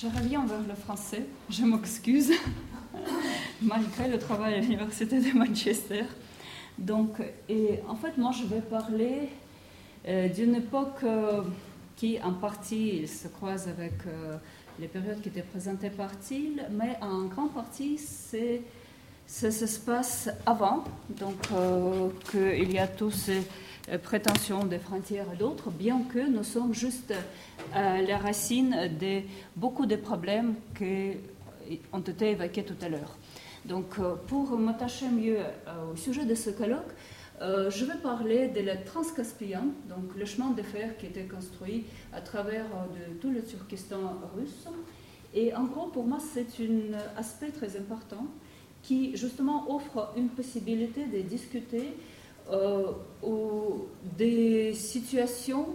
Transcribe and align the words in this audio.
Je 0.00 0.06
reviens 0.06 0.46
vers 0.46 0.60
le 0.60 0.76
français, 0.76 1.26
je 1.50 1.64
m'excuse, 1.64 2.30
malgré 3.62 4.08
le 4.08 4.16
travail 4.16 4.54
à 4.54 4.60
l'Université 4.60 5.18
de 5.18 5.36
Manchester. 5.36 6.04
Donc, 6.78 7.20
et 7.48 7.80
en 7.88 7.96
fait, 7.96 8.16
moi, 8.16 8.30
je 8.30 8.44
vais 8.44 8.60
parler 8.60 9.28
euh, 10.06 10.28
d'une 10.28 10.54
époque 10.54 11.02
euh, 11.02 11.42
qui, 11.96 12.16
en 12.22 12.34
partie, 12.34 13.08
se 13.08 13.26
croise 13.26 13.66
avec 13.66 13.94
euh, 14.06 14.36
les 14.78 14.86
périodes 14.86 15.20
qui 15.20 15.30
étaient 15.30 15.42
présentées 15.42 15.90
par 15.90 16.16
Thiel, 16.20 16.68
mais 16.70 16.96
en 17.00 17.24
grande 17.24 17.52
partie, 17.52 17.98
c'est 17.98 18.62
ça 19.26 19.50
se 19.50 19.80
passe 19.80 20.30
avant, 20.46 20.84
donc 21.10 21.34
qu'il 22.30 22.72
y 22.72 22.78
a 22.78 22.86
tous 22.86 23.10
ces 23.10 23.42
prétentions 24.02 24.64
des 24.64 24.78
frontières 24.78 25.26
et 25.32 25.36
d'autres, 25.36 25.70
bien 25.70 26.02
que 26.12 26.28
nous 26.28 26.44
sommes 26.44 26.74
juste 26.74 27.14
à 27.72 28.02
la 28.02 28.18
racine 28.18 28.90
de 29.00 29.22
beaucoup 29.56 29.86
de 29.86 29.96
problèmes 29.96 30.54
qui 30.76 31.12
ont 31.92 32.00
été 32.00 32.30
évoqués 32.32 32.64
tout 32.64 32.76
à 32.82 32.88
l'heure. 32.88 33.16
Donc, 33.64 33.96
pour 34.26 34.56
m'attacher 34.58 35.08
mieux 35.08 35.38
au 35.92 35.96
sujet 35.96 36.24
de 36.24 36.34
ce 36.34 36.50
colloque, 36.50 36.92
euh, 37.40 37.70
je 37.70 37.84
vais 37.84 37.94
parler 37.94 38.48
de 38.48 38.60
la 38.60 38.76
Transcaspienne, 38.76 39.70
donc 39.88 40.16
le 40.16 40.24
chemin 40.24 40.50
de 40.50 40.62
fer 40.62 40.96
qui 40.96 41.06
a 41.06 41.08
été 41.08 41.22
construit 41.22 41.84
à 42.12 42.20
travers 42.20 42.64
euh, 42.64 43.14
tout 43.20 43.30
le 43.30 43.42
Turkestan 43.42 44.18
russe. 44.36 44.66
Et 45.34 45.54
en 45.54 45.64
gros, 45.64 45.86
pour 45.86 46.04
moi, 46.04 46.18
c'est 46.18 46.48
un 46.64 46.98
aspect 47.16 47.50
très 47.50 47.76
important 47.76 48.26
qui 48.82 49.16
justement 49.16 49.72
offre 49.72 50.12
une 50.16 50.28
possibilité 50.28 51.04
de 51.06 51.20
discuter 51.20 51.94
euh, 52.50 52.92
des 54.16 54.74
situations 54.74 55.66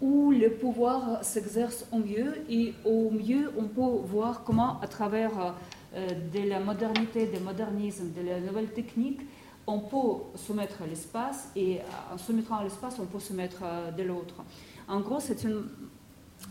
où 0.00 0.30
le 0.30 0.48
pouvoir 0.50 1.24
s'exerce 1.24 1.84
au 1.90 1.98
mieux 1.98 2.36
et 2.48 2.72
au 2.84 3.10
mieux 3.10 3.50
on 3.58 3.64
peut 3.64 4.06
voir 4.06 4.44
comment 4.44 4.80
à 4.80 4.86
travers 4.86 5.54
de 5.92 6.48
la 6.48 6.60
modernité, 6.60 7.26
des 7.26 7.40
modernismes, 7.40 8.12
de 8.12 8.28
la 8.28 8.38
nouvelle 8.38 8.68
technique, 8.68 9.20
on 9.70 9.78
peut 9.78 10.22
soumettre 10.36 10.78
l'espace 10.88 11.50
et 11.54 11.78
en 12.12 12.18
soumettant 12.18 12.62
l'espace, 12.62 12.98
on 12.98 13.06
peut 13.06 13.20
soumettre 13.20 13.60
euh, 13.62 13.90
de 13.92 14.02
l'autre. 14.02 14.34
En 14.88 15.00
gros, 15.00 15.20
c'est 15.20 15.44
un 15.46 15.62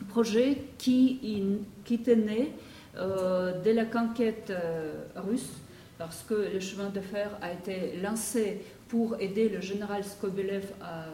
projet 0.08 0.64
qui, 0.78 1.60
qui 1.84 2.00
né 2.16 2.54
euh, 2.96 3.62
de 3.62 3.72
la 3.72 3.86
conquête 3.86 4.50
euh, 4.50 5.04
russe 5.16 5.52
parce 5.98 6.24
que 6.24 6.50
le 6.54 6.60
chemin 6.60 6.90
de 6.90 7.02
fer 7.02 7.38
a 7.42 7.52
été 7.52 7.98
lancé 8.02 8.62
pour 8.90 9.20
aider 9.20 9.48
le 9.48 9.62
général 9.62 10.04
Skobelev 10.04 10.66
à 10.82 11.06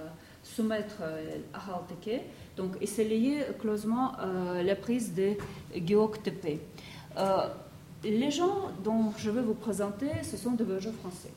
soumettre 0.44 1.02
Aralteke. 1.54 2.22
Donc, 2.58 2.78
et 2.82 2.88
c'est 2.88 3.04
lié 3.04 3.44
closement 3.60 4.14
à 4.14 4.64
la 4.64 4.76
prise 4.76 5.14
de 5.14 5.34
Gyeoktepe. 5.76 6.60
les 8.04 8.32
gens 8.32 8.72
dont 8.84 9.12
je 9.18 9.30
vais 9.30 9.42
vous 9.42 9.54
présenter, 9.54 10.08
ce 10.24 10.38
sont 10.38 10.52
des 10.52 10.64
voyageurs 10.64 10.94
français. 10.94 11.32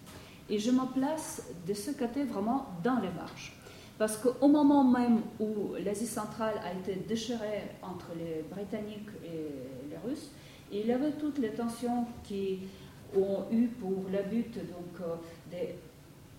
Et 0.49 0.59
je 0.59 0.71
me 0.71 0.87
place 0.93 1.43
de 1.67 1.75
ce 1.75 1.91
côté 1.91 2.25
vraiment 2.25 2.67
dans 2.83 3.01
les 3.01 3.11
marges. 3.11 3.53
Parce 3.99 4.17
qu'au 4.17 4.47
moment 4.47 4.85
même 4.85 5.21
où 5.41 5.75
l'Asie 5.85 6.07
centrale 6.07 6.55
a 6.65 6.73
été 6.73 6.95
déchirée 7.07 7.65
entre 7.83 8.07
les 8.17 8.45
Britanniques 8.49 9.09
et 9.25 9.91
les 9.91 9.97
Russes, 10.09 10.31
il 10.71 10.87
y 10.87 10.93
avait 10.93 11.11
toutes 11.13 11.39
les 11.39 11.51
tensions 11.51 12.07
qui 12.23 12.61
ont 13.17 13.45
eu 13.51 13.67
pour 13.67 14.05
le 14.11 14.23
but 14.31 14.55
donc, 14.55 15.01
euh, 15.01 15.57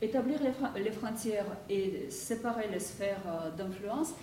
d'établir 0.02 0.40
les, 0.42 0.92
frontières 0.92 1.46
et 1.70 2.10
séparer 2.10 2.68
les 2.72 2.80
sphères 2.80 3.22
euh, 3.28 3.52
d'influence. 3.52 4.14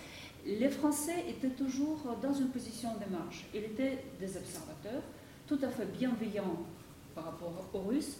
Les 0.45 0.69
Français 0.69 1.25
étaient 1.27 1.55
toujours 1.55 2.17
dans 2.21 2.33
une 2.33 2.47
position 2.47 2.89
de 2.93 3.11
marge. 3.11 3.45
Ils 3.53 3.63
étaient 3.63 4.03
des 4.19 4.37
observateurs, 4.37 5.03
tout 5.45 5.59
à 5.61 5.67
fait 5.67 5.85
bienveillants 5.85 6.57
par 7.13 7.25
rapport 7.25 7.65
aux 7.73 7.79
Russes, 7.79 8.17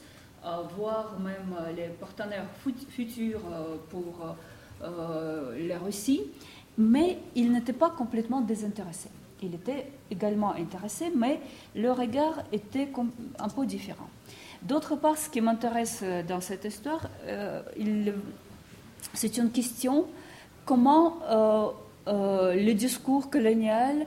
voire 0.75 1.19
même 1.19 1.55
euh, 1.59 1.71
les 1.73 1.87
partenaires 1.89 2.47
futurs 2.89 3.41
euh, 3.51 3.77
pour 3.89 4.35
euh, 4.83 5.67
la 5.67 5.79
Russie, 5.79 6.21
mais 6.77 7.19
il 7.35 7.51
n'était 7.51 7.73
pas 7.73 7.89
complètement 7.89 8.41
désintéressé. 8.41 9.09
Il 9.41 9.53
était 9.55 9.91
également 10.09 10.53
intéressé, 10.53 11.11
mais 11.15 11.39
le 11.75 11.91
regard 11.91 12.43
était 12.51 12.89
un 13.39 13.49
peu 13.49 13.65
différent. 13.65 14.09
D'autre 14.61 14.95
part, 14.95 15.17
ce 15.17 15.29
qui 15.29 15.41
m'intéresse 15.41 16.03
dans 16.27 16.41
cette 16.41 16.65
histoire, 16.65 17.07
c'est 19.13 19.37
une 19.37 19.51
question 19.51 20.05
comment 20.65 21.19
le 22.07 22.73
discours 22.73 23.29
colonial, 23.29 24.05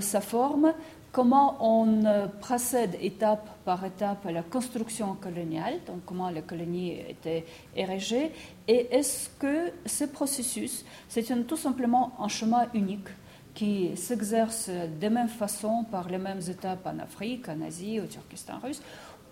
sa 0.00 0.20
forme, 0.20 0.72
comment 1.16 1.56
on 1.60 2.04
euh, 2.04 2.26
procède 2.26 2.94
étape 3.00 3.48
par 3.64 3.82
étape 3.86 4.26
à 4.26 4.32
la 4.32 4.42
construction 4.42 5.14
coloniale, 5.14 5.80
donc 5.86 6.04
comment 6.04 6.28
la 6.28 6.42
colonie 6.42 6.98
était 7.08 7.46
érigée, 7.74 8.32
et 8.68 8.94
est-ce 8.94 9.30
que 9.38 9.72
ce 9.86 10.04
processus, 10.04 10.84
c'est 11.08 11.24
tout 11.46 11.56
simplement 11.56 12.12
un 12.20 12.28
chemin 12.28 12.66
unique 12.74 13.08
qui 13.54 13.96
s'exerce 13.96 14.68
de 14.68 15.08
même 15.08 15.30
façon 15.30 15.86
par 15.90 16.10
les 16.10 16.18
mêmes 16.18 16.42
étapes 16.50 16.86
en 16.86 16.98
Afrique, 16.98 17.48
en 17.48 17.62
Asie, 17.62 17.98
au 17.98 18.04
Turkestan 18.04 18.58
russe, 18.62 18.82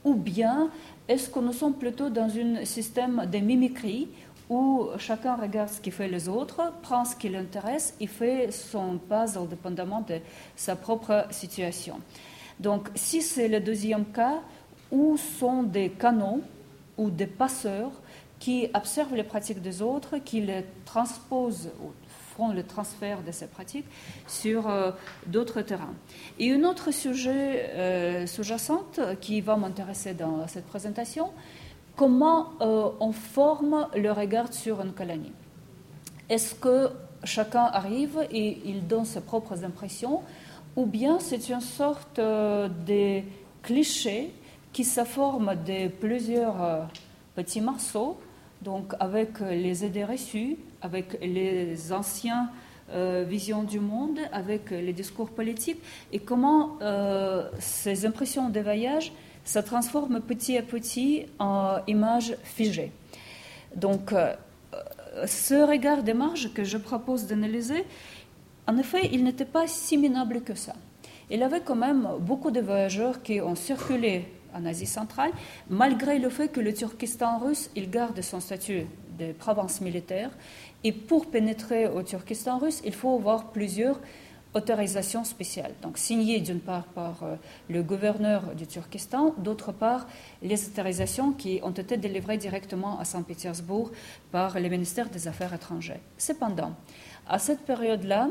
ou 0.05 0.15
bien 0.15 0.71
est-ce 1.09 1.29
que 1.29 1.39
nous 1.39 1.53
sommes 1.53 1.75
plutôt 1.75 2.11
dans 2.11 2.31
un 2.37 2.65
système 2.65 3.27
de 3.31 3.39
mimicry 3.39 4.09
où 4.49 4.89
chacun 4.99 5.37
regarde 5.37 5.71
ce 5.71 5.81
qui 5.81 5.91
fait 5.91 6.09
les 6.09 6.29
autres, 6.29 6.73
prend 6.83 7.05
ce 7.05 7.17
qui 7.17 7.29
l'intéresse 7.31 7.95
et 7.99 8.07
fait 8.07 8.51
son 8.53 8.99
puzzle 8.99 9.49
dépendamment 9.49 10.03
de 10.03 10.19
sa 10.55 10.77
propre 10.77 11.27
situation. 11.31 12.01
Donc, 12.61 12.89
si 12.95 13.23
c'est 13.23 13.49
le 13.49 13.61
deuxième 13.61 14.05
cas, 14.07 14.41
où 14.91 15.17
sont 15.17 15.63
des 15.63 15.91
canaux 15.91 16.41
ou 16.99 17.11
des 17.11 17.27
passeurs 17.27 17.91
qui 18.39 18.69
observent 18.75 19.15
les 19.15 19.25
pratiques 19.25 19.63
des 19.63 19.81
autres, 19.81 20.19
qui 20.19 20.43
les 20.43 20.65
transposent 20.85 21.71
ou 21.83 21.91
le 22.39 22.63
transfert 22.63 23.23
de 23.23 23.33
ces 23.33 23.47
pratiques 23.47 23.87
sur 24.27 24.69
euh, 24.69 24.91
d'autres 25.27 25.63
terrains. 25.63 25.95
Et 26.39 26.53
un 26.53 26.65
autre 26.65 26.91
sujet 26.91 27.71
euh, 27.75 28.27
sous-jacent 28.27 28.85
qui 29.21 29.41
va 29.41 29.57
m'intéresser 29.57 30.15
dans 30.15 30.47
cette 30.49 30.67
présentation, 30.67 31.31
comment 31.97 32.51
euh, 32.61 32.91
on 33.01 33.13
forme 33.13 33.89
le 33.95 34.11
regard 34.11 34.53
sur 34.53 34.81
une 34.81 34.93
colonie. 34.93 35.33
Est-ce 36.29 36.55
que 36.55 36.91
chacun 37.23 37.65
arrive 37.65 38.19
et 38.31 38.61
il 38.65 38.87
donne 38.87 39.05
ses 39.05 39.21
propres 39.21 39.65
impressions, 39.65 40.23
ou 40.77 40.87
bien 40.87 41.19
c'est 41.21 41.49
une 41.49 41.61
sorte 41.61 42.19
de 42.19 43.21
cliché 43.63 44.35
qui 44.73 44.85
se 44.85 45.05
forme 45.05 45.55
de 45.65 45.89
plusieurs 45.89 46.89
petits 47.37 47.61
morceaux, 47.61 48.19
donc 48.63 48.95
avec 48.99 49.39
les 49.41 49.85
idées 49.85 50.05
reçues, 50.05 50.57
avec 50.85 51.19
les 51.21 51.93
anciens 51.93 52.51
visions 53.27 53.65
du 53.65 53.81
monde, 53.81 54.21
avec 54.31 54.71
les 54.71 54.93
discours 54.93 55.31
politiques, 55.31 55.81
et 56.13 56.19
comment 56.21 56.79
ces 57.59 58.05
impressions 58.07 58.51
de 58.51 58.61
voyage 58.61 59.11
ça 59.45 59.63
transforme 59.63 60.21
petit 60.21 60.57
à 60.57 60.63
petit 60.63 61.27
en 61.39 61.79
image 61.87 62.37
figée. 62.43 62.93
Donc, 63.77 64.13
euh, 64.13 64.35
ce 65.27 65.55
regard 65.55 66.03
des 66.03 66.15
marges 66.15 66.53
que 66.53 66.65
je 66.65 66.79
propose 66.79 67.27
d'analyser, 67.27 67.85
en 68.67 68.79
effet, 68.79 69.11
il 69.13 69.23
n'était 69.23 69.45
pas 69.45 69.67
si 69.67 69.99
minable 69.99 70.41
que 70.41 70.55
ça. 70.55 70.75
Il 71.31 71.41
y 71.41 71.43
avait 71.43 71.61
quand 71.61 71.77
même 71.77 72.09
beaucoup 72.21 72.51
de 72.51 72.61
voyageurs 72.61 73.23
qui 73.23 73.41
ont 73.41 73.55
circulé 73.55 74.27
en 74.55 74.65
Asie 74.65 74.87
centrale, 74.87 75.33
malgré 75.69 76.19
le 76.19 76.31
fait 76.31 76.49
que 76.49 76.61
le 76.61 76.73
Turkestan 76.73 77.39
russe, 77.39 77.71
il 77.77 77.91
garde 77.91 78.21
son 78.23 78.41
statut 78.41 78.87
de 79.19 79.33
province 79.33 79.81
militaire. 79.81 80.31
Et 80.85 80.93
pour 80.93 81.27
pénétrer 81.27 81.89
au 81.89 82.03
Turkestan 82.03 82.59
russe, 82.59 82.81
il 82.85 82.95
faut 82.95 83.15
avoir 83.15 83.51
plusieurs 83.51 83.99
autorisation 84.55 85.25
spéciale, 85.25 85.73
donc 85.83 85.99
signée 85.99 86.41
d'une 86.41 86.61
part 86.61 86.85
par 86.85 87.25
euh, 87.25 87.35
le 87.69 87.83
gouverneur 87.83 88.55
du 88.55 88.67
Turkestan, 88.67 89.35
d'autre 89.39 89.73
part 89.73 90.07
les 90.43 90.67
autorisations 90.69 91.33
qui 91.33 91.61
ont 91.63 91.73
été 91.73 91.97
délivrées 91.97 92.39
directement 92.39 92.99
à 93.01 93.05
Saint-Pétersbourg 93.05 93.91
par 94.31 94.59
le 94.59 94.69
ministère 94.69 95.11
des 95.11 95.27
Affaires 95.27 95.53
étrangères. 95.53 96.01
Cependant, 96.17 96.73
à 97.27 97.39
cette 97.41 97.61
période-là, 97.61 98.29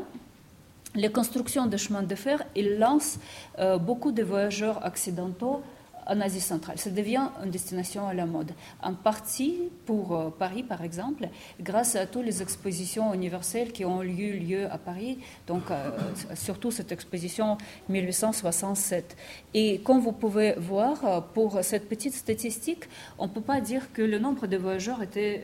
les 0.94 1.10
constructions 1.10 1.66
de 1.66 1.76
chemins 1.76 2.02
de 2.02 2.14
fer, 2.14 2.42
lancent 2.56 3.18
euh, 3.58 3.78
beaucoup 3.78 4.12
de 4.12 4.22
voyageurs 4.22 4.80
occidentaux 4.86 5.62
en 6.06 6.20
Asie 6.20 6.40
centrale. 6.40 6.78
Ça 6.78 6.90
devient 6.90 7.28
une 7.42 7.50
destination 7.50 8.06
à 8.06 8.14
la 8.14 8.26
mode. 8.26 8.52
En 8.82 8.94
partie 8.94 9.58
pour 9.86 10.16
euh, 10.16 10.30
Paris, 10.30 10.62
par 10.62 10.82
exemple, 10.82 11.28
grâce 11.60 11.96
à 11.96 12.06
toutes 12.06 12.24
les 12.24 12.42
expositions 12.42 13.14
universelles 13.14 13.72
qui 13.72 13.84
ont 13.84 14.02
eu 14.02 14.38
lieu 14.38 14.70
à 14.70 14.78
Paris, 14.78 15.18
donc 15.46 15.70
euh, 15.70 15.90
surtout 16.34 16.70
cette 16.70 16.92
exposition 16.92 17.58
1867. 17.88 19.16
Et 19.54 19.80
comme 19.80 20.00
vous 20.00 20.12
pouvez 20.12 20.54
voir, 20.56 21.04
euh, 21.04 21.20
pour 21.20 21.58
cette 21.62 21.88
petite 21.88 22.14
statistique, 22.14 22.84
on 23.18 23.26
ne 23.26 23.32
peut 23.32 23.40
pas 23.40 23.60
dire 23.60 23.92
que 23.92 24.02
le 24.02 24.18
nombre 24.18 24.46
de 24.46 24.56
voyageurs 24.56 25.02
était 25.02 25.42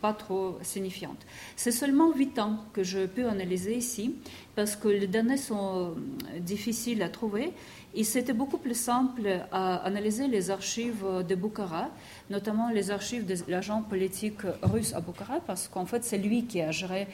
pas 0.00 0.12
trop 0.12 0.58
signifiante. 0.62 1.18
C'est 1.56 1.72
seulement 1.72 2.12
8 2.12 2.38
ans 2.38 2.58
que 2.72 2.82
je 2.82 3.06
peux 3.06 3.28
analyser 3.28 3.76
ici 3.76 4.14
parce 4.56 4.74
que 4.74 4.88
les 4.88 5.06
données 5.06 5.36
sont 5.36 5.94
difficiles 6.40 7.02
à 7.02 7.08
trouver. 7.08 7.52
Et 7.94 8.04
c'était 8.04 8.34
beaucoup 8.34 8.58
plus 8.58 8.74
simple 8.74 9.26
à 9.52 9.76
analyser 9.76 10.28
les 10.28 10.50
archives 10.50 11.04
de 11.26 11.34
Bukhara, 11.34 11.88
notamment 12.28 12.70
les 12.70 12.90
archives 12.90 13.24
de 13.24 13.36
l'agent 13.48 13.82
politique 13.82 14.40
russe 14.62 14.92
à 14.92 15.00
Bukhara, 15.00 15.40
parce 15.46 15.68
qu'en 15.68 15.86
fait, 15.86 16.04
c'est 16.04 16.18
lui 16.18 16.44
qui 16.44 16.60
a 16.60 16.72
géré 16.72 17.06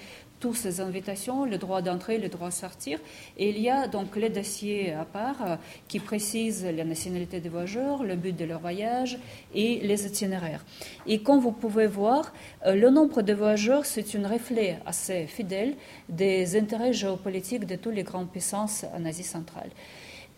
toutes 0.43 0.57
ces 0.57 0.81
invitations, 0.81 1.45
le 1.45 1.57
droit 1.57 1.83
d'entrée, 1.83 2.19
le 2.19 2.29
droit 2.29 2.49
de 2.49 2.53
sortir. 2.53 2.99
Et 3.39 3.51
il 3.51 3.61
y 3.61 3.71
a 3.71 3.87
donc 3.87 4.17
les 4.17 4.29
dossiers 4.29 4.93
à 4.93 5.05
part 5.05 5.41
euh, 5.41 5.57
qui 5.87 6.01
précisent 6.01 6.67
la 6.67 6.85
nationalité 6.85 7.39
des 7.39 7.49
voyageurs, 7.49 8.03
le 8.03 8.17
but 8.17 8.37
de 8.37 8.45
leur 8.45 8.59
voyage 8.59 9.21
et 9.55 9.79
les 9.85 10.05
itinéraires. 10.05 10.65
Et 11.07 11.21
comme 11.23 11.39
vous 11.39 11.53
pouvez 11.53 11.87
voir, 11.87 12.33
euh, 12.67 12.75
le 12.75 12.91
nombre 12.91 13.23
de 13.23 13.33
voyageurs, 13.33 13.87
c'est 13.87 14.17
un 14.17 14.27
reflet 14.27 14.81
assez 14.85 15.29
fidèle 15.29 15.77
des 16.09 16.57
intérêts 16.57 16.93
géopolitiques 16.93 17.32
de 17.33 17.77
toutes 17.77 17.95
les 17.95 18.03
grandes 18.03 18.31
puissances 18.31 18.85
en 18.95 19.05
Asie 19.05 19.23
centrale. 19.23 19.71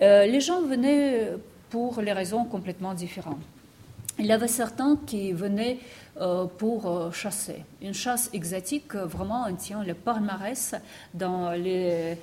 Euh, 0.03 0.27
les 0.27 0.41
gens 0.41 0.63
venaient 0.63 1.33
pour 1.71 2.01
les 2.01 2.13
raisons 2.13 2.45
complètement 2.45 2.95
différentes. 2.95 3.43
Il 4.21 4.27
y 4.27 4.33
avait 4.33 4.47
certains 4.47 4.97
qui 5.07 5.33
venaient 5.33 5.79
euh, 6.21 6.45
pour 6.45 6.87
euh, 6.87 7.11
chasser. 7.11 7.65
Une 7.83 7.95
chasse 7.95 8.31
exotique, 8.33 8.95
vraiment, 8.95 9.45
on 9.49 9.55
tient 9.57 9.83
le 9.83 9.95
palmarès 9.95 10.77
dans 11.15 11.51
les 11.51 12.17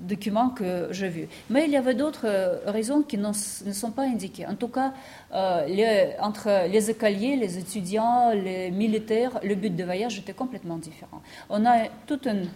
documents 0.00 0.50
que 0.50 0.88
j'ai 0.90 1.08
vus. 1.08 1.28
Mais 1.48 1.64
il 1.64 1.70
y 1.70 1.76
avait 1.78 1.94
d'autres 1.94 2.26
raisons 2.66 3.02
qui 3.02 3.16
ne 3.16 3.32
sont 3.32 3.90
pas 3.92 4.02
indiquées. 4.02 4.46
En 4.46 4.56
tout 4.56 4.68
cas, 4.68 4.92
entre 6.20 6.68
les 6.68 6.90
écoliers, 6.90 7.36
les 7.36 7.56
étudiants, 7.56 8.32
les 8.32 8.70
militaires, 8.70 9.40
le 9.42 9.54
but 9.54 9.74
de 9.74 9.84
voyage 9.84 10.18
était 10.18 10.34
complètement 10.34 10.76
différent. 10.76 11.22
On 11.48 11.64
a 11.64 11.88
toute 12.06 12.26
une 12.26 12.46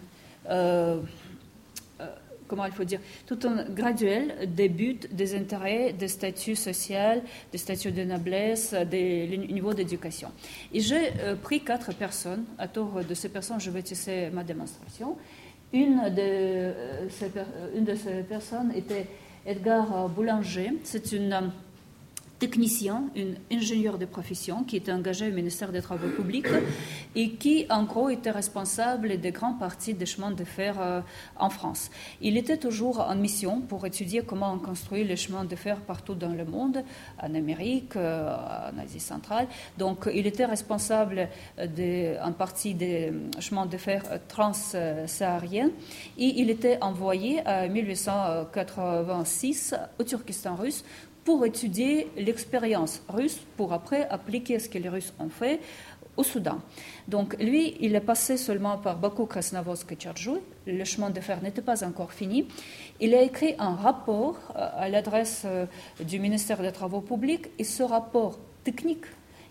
comment 2.48 2.64
il 2.64 2.72
faut 2.72 2.84
dire, 2.84 3.00
tout 3.26 3.38
un 3.44 3.64
graduel 3.64 4.48
des 4.52 4.68
buts, 4.68 4.98
des 5.12 5.36
intérêts, 5.36 5.92
des 5.92 6.08
statuts 6.08 6.56
sociaux, 6.56 7.22
des 7.52 7.58
statuts 7.58 7.92
de 7.92 8.02
noblesse, 8.02 8.74
des 8.90 9.38
niveaux 9.48 9.74
d'éducation. 9.74 10.32
Et 10.72 10.80
j'ai 10.80 11.12
euh, 11.20 11.36
pris 11.36 11.60
quatre 11.60 11.94
personnes. 11.94 12.44
À 12.58 12.66
tour 12.66 13.00
de 13.08 13.14
ces 13.14 13.28
personnes, 13.28 13.60
je 13.60 13.70
vais 13.70 13.82
tisser 13.82 14.30
ma 14.32 14.42
démonstration. 14.42 15.16
Une 15.72 16.08
de, 16.08 16.20
euh, 16.20 17.08
ces, 17.10 17.30
une 17.76 17.84
de 17.84 17.94
ces 17.94 18.22
personnes 18.22 18.72
était 18.74 19.06
Edgar 19.46 20.08
Boulanger. 20.08 20.72
C'est 20.82 21.12
une 21.12 21.52
technicien, 22.38 23.04
un 23.16 23.54
ingénieur 23.54 23.98
de 23.98 24.04
profession 24.04 24.64
qui 24.64 24.76
était 24.76 24.92
engagé 24.92 25.28
au 25.28 25.34
ministère 25.34 25.72
des 25.72 25.82
Travaux 25.82 26.08
publics 26.08 26.46
et 27.16 27.30
qui, 27.30 27.66
en 27.68 27.84
gros, 27.84 28.08
était 28.08 28.30
responsable 28.30 29.20
des 29.20 29.32
grandes 29.32 29.58
parties 29.58 29.94
des 29.94 30.06
chemins 30.06 30.30
de 30.30 30.44
fer 30.44 30.80
euh, 30.80 31.00
en 31.36 31.50
France. 31.50 31.90
Il 32.20 32.36
était 32.36 32.56
toujours 32.56 33.00
en 33.00 33.16
mission 33.16 33.60
pour 33.60 33.84
étudier 33.86 34.22
comment 34.22 34.52
on 34.52 34.58
construit 34.58 35.04
les 35.04 35.16
chemins 35.16 35.44
de 35.44 35.56
fer 35.56 35.80
partout 35.80 36.14
dans 36.14 36.32
le 36.32 36.44
monde, 36.44 36.84
en 37.20 37.34
Amérique, 37.34 37.96
euh, 37.96 38.36
en 38.72 38.78
Asie 38.78 39.00
centrale. 39.00 39.48
Donc, 39.76 40.08
il 40.12 40.26
était 40.26 40.44
responsable 40.44 41.28
en 41.58 42.32
partie 42.32 42.74
des 42.74 43.12
chemins 43.40 43.66
de 43.66 43.76
fer 43.76 44.02
transsahariens 44.28 45.70
et 46.16 46.40
il 46.40 46.50
était 46.50 46.78
envoyé 46.80 47.40
en 47.46 47.68
1886 47.68 49.74
au 49.98 50.04
Turkestan 50.04 50.54
russe 50.54 50.84
pour 51.28 51.44
étudier 51.44 52.10
l'expérience 52.16 53.02
russe, 53.06 53.38
pour 53.58 53.74
après 53.74 54.08
appliquer 54.08 54.58
ce 54.58 54.66
que 54.66 54.78
les 54.78 54.88
Russes 54.88 55.12
ont 55.18 55.28
fait 55.28 55.60
au 56.16 56.22
Soudan. 56.22 56.60
Donc 57.06 57.36
lui, 57.38 57.76
il 57.80 57.94
est 57.94 58.00
passé 58.00 58.38
seulement 58.38 58.78
par 58.78 58.96
Bakou, 58.96 59.26
Krasnovodsk 59.26 59.94
et. 59.98 60.40
Le 60.66 60.84
chemin 60.84 61.10
de 61.10 61.20
fer 61.20 61.42
n'était 61.42 61.60
pas 61.60 61.84
encore 61.84 62.14
fini. 62.14 62.48
Il 62.98 63.14
a 63.14 63.20
écrit 63.20 63.54
un 63.58 63.74
rapport 63.74 64.38
euh, 64.56 64.70
à 64.74 64.88
l'adresse 64.88 65.42
euh, 65.44 65.66
du 66.02 66.18
ministère 66.18 66.62
des 66.62 66.72
Travaux 66.72 67.02
publics 67.02 67.48
et 67.58 67.64
ce 67.64 67.82
rapport 67.82 68.38
technique, 68.64 69.04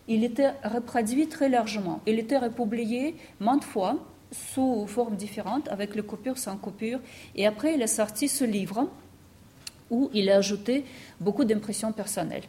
il 0.07 0.23
était 0.23 0.53
reproduit 0.63 1.27
très 1.27 1.47
largement. 1.47 2.01
Il 2.07 2.17
était 2.17 2.39
republié 2.39 3.17
maintes 3.39 3.63
fois 3.63 3.97
sous 4.31 4.87
formes 4.87 5.15
différentes, 5.15 5.67
avec 5.69 5.93
les 5.93 6.01
coupures, 6.01 6.39
sans 6.39 6.57
coupure. 6.57 6.99
Et 7.35 7.45
après, 7.45 7.75
il 7.75 7.83
a 7.83 7.87
sorti 7.87 8.27
ce 8.27 8.43
livre 8.43 8.89
où 9.89 10.09
il 10.13 10.29
a 10.29 10.37
ajouté 10.37 10.85
beaucoup 11.19 11.43
d'impressions 11.45 11.91
personnelles. 11.91 12.43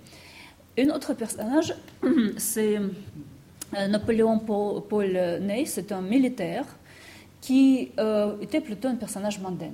Un 0.79 0.90
autre 0.90 1.14
personnage, 1.14 1.75
c'est 2.37 2.76
euh, 2.76 3.88
Napoléon 3.88 4.38
Paul 4.38 5.12
Ney, 5.40 5.64
c'est 5.67 5.93
un 5.93 6.00
militaire 6.00 6.64
qui 7.40 7.90
euh, 7.99 8.37
était 8.40 8.61
plutôt 8.61 8.88
un 8.88 8.96
personnage 8.96 9.38
mondain. 9.40 9.73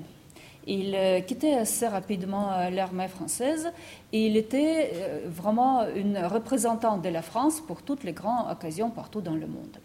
Il 0.67 0.95
euh, 0.95 1.21
quittait 1.21 1.55
assez 1.55 1.87
rapidement 1.87 2.69
l'armée 2.71 3.09
française 3.09 3.71
et 4.13 4.27
il 4.27 4.37
était 4.37 4.93
vraiment 5.27 5.87
une 5.95 6.19
représentante 6.19 7.03
de 7.03 7.09
la 7.09 7.23
France 7.23 7.61
pour 7.61 7.83
toutes 7.83 8.05
les 8.05 8.13
grandes 8.13 8.51
occasions 8.51 8.91
partout 8.91 9.21
dans 9.21 9.35
le 9.35 9.47
monde. 9.47 9.79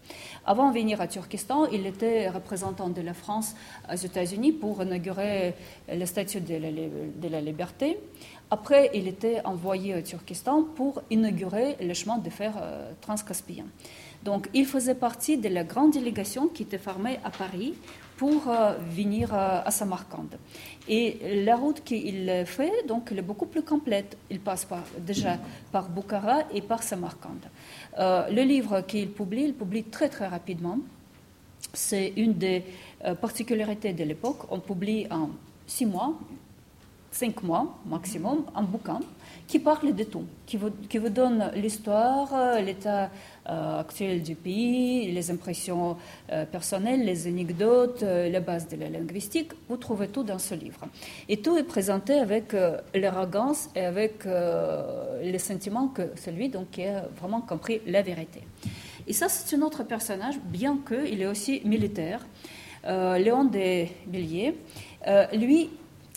Avant 0.46 0.70
de 0.70 0.74
venir 0.74 1.02
à 1.02 1.08
Turkestan, 1.08 1.66
il 1.68 1.86
était 1.86 2.30
représentant 2.30 2.90
de 2.90 3.02
la 3.02 3.14
France 3.14 3.56
aux 3.92 3.96
États-Unis 3.96 4.52
pour 4.52 4.82
inaugurer 4.84 5.54
le 5.92 6.06
statut 6.06 6.42
de 6.42 7.28
la, 7.30 7.42
liberté. 7.42 7.98
Après, 8.52 8.90
il 8.94 9.08
était 9.08 9.42
envoyé 9.46 9.96
au 9.96 10.02
Turkestan 10.02 10.64
pour 10.64 11.02
inaugurer 11.10 11.78
le 11.82 11.94
chemin 11.94 12.18
de 12.18 12.30
fer 12.30 12.54
euh, 12.60 12.92
transcaspien. 13.02 13.66
Donc, 14.24 14.50
il 14.54 14.66
faisait 14.66 14.96
partie 14.96 15.38
de 15.38 15.50
la 15.50 15.64
grande 15.64 15.92
délégation 15.92 16.48
qui 16.48 16.64
était 16.64 16.78
formée 16.80 17.20
à 17.24 17.30
Paris 17.30 17.76
pour 18.20 18.50
euh, 18.50 18.74
venir 18.92 19.34
euh, 19.34 19.62
à 19.64 19.72
Samarcande. 19.72 20.36
Et 20.90 21.46
la 21.46 21.56
route 21.56 21.82
qu'il 21.86 22.44
fait, 22.46 22.86
donc, 22.86 23.08
elle 23.12 23.20
est 23.20 23.30
beaucoup 23.32 23.46
plus 23.46 23.62
complète. 23.62 24.18
Il 24.30 24.42
passe 24.42 24.68
déjà 25.00 25.38
par 25.72 25.88
Bukhara 25.88 26.40
et 26.54 26.62
par 26.62 26.84
Samarcande. 26.84 27.46
Euh, 27.98 28.30
le 28.30 28.42
livre 28.42 28.82
qu'il 28.82 29.10
publie, 29.10 29.44
il 29.46 29.54
publie 29.54 29.86
très 29.86 30.10
très 30.10 30.28
rapidement. 30.28 30.80
C'est 31.72 32.12
une 32.18 32.34
des 32.34 32.66
particularités 33.22 33.94
de 33.94 34.04
l'époque. 34.04 34.52
On 34.52 34.60
publie 34.60 35.08
en 35.10 35.30
six 35.66 35.86
mois, 35.86 36.14
cinq 37.12 37.44
mois 37.44 37.78
maximum, 37.86 38.46
un 38.56 38.64
bouquin 38.64 39.00
qui 39.50 39.58
parle 39.58 39.96
de 39.96 40.04
tout, 40.04 40.26
qui 40.46 40.58
vous, 40.58 40.70
qui 40.88 41.00
vous 41.00 41.10
donne 41.10 41.52
l'histoire, 41.56 42.30
euh, 42.36 42.62
l'état 42.62 43.10
euh, 43.50 43.80
actuel 43.80 44.22
du 44.22 44.36
pays, 44.36 45.12
les 45.12 45.32
impressions 45.32 45.98
euh, 46.32 46.46
personnelles, 46.46 47.04
les 47.04 47.26
anecdotes, 47.26 48.04
la 48.04 48.40
base 48.42 48.68
de 48.68 48.78
la 48.78 48.90
linguistique. 48.90 49.52
Vous 49.68 49.78
trouvez 49.78 50.08
tout 50.10 50.24
dans 50.24 50.38
ce 50.38 50.54
livre. 50.54 50.82
Et 51.28 51.38
tout 51.38 51.58
est 51.58 51.64
présenté 51.64 52.14
avec 52.14 52.56
l'arrogance 52.94 53.70
et 53.76 53.86
avec 53.86 54.26
le 54.26 55.38
sentiment 55.40 55.88
que 55.88 56.12
celui 56.16 56.50
donc, 56.50 56.70
qui 56.72 56.84
a 56.84 57.06
vraiment 57.20 57.42
compris 57.42 57.82
la 57.88 58.04
vérité. 58.04 58.42
Et 59.08 59.14
ça, 59.14 59.30
c'est 59.30 59.56
un 59.56 59.62
autre 59.64 59.84
personnage, 59.84 60.36
bien 60.46 60.78
qu'il 60.88 61.22
est 61.22 61.28
aussi 61.28 61.62
militaire. 61.66 62.26
Léon 62.86 63.46
des 63.46 63.90
Béliers. 64.06 64.56
lui, 65.34 65.70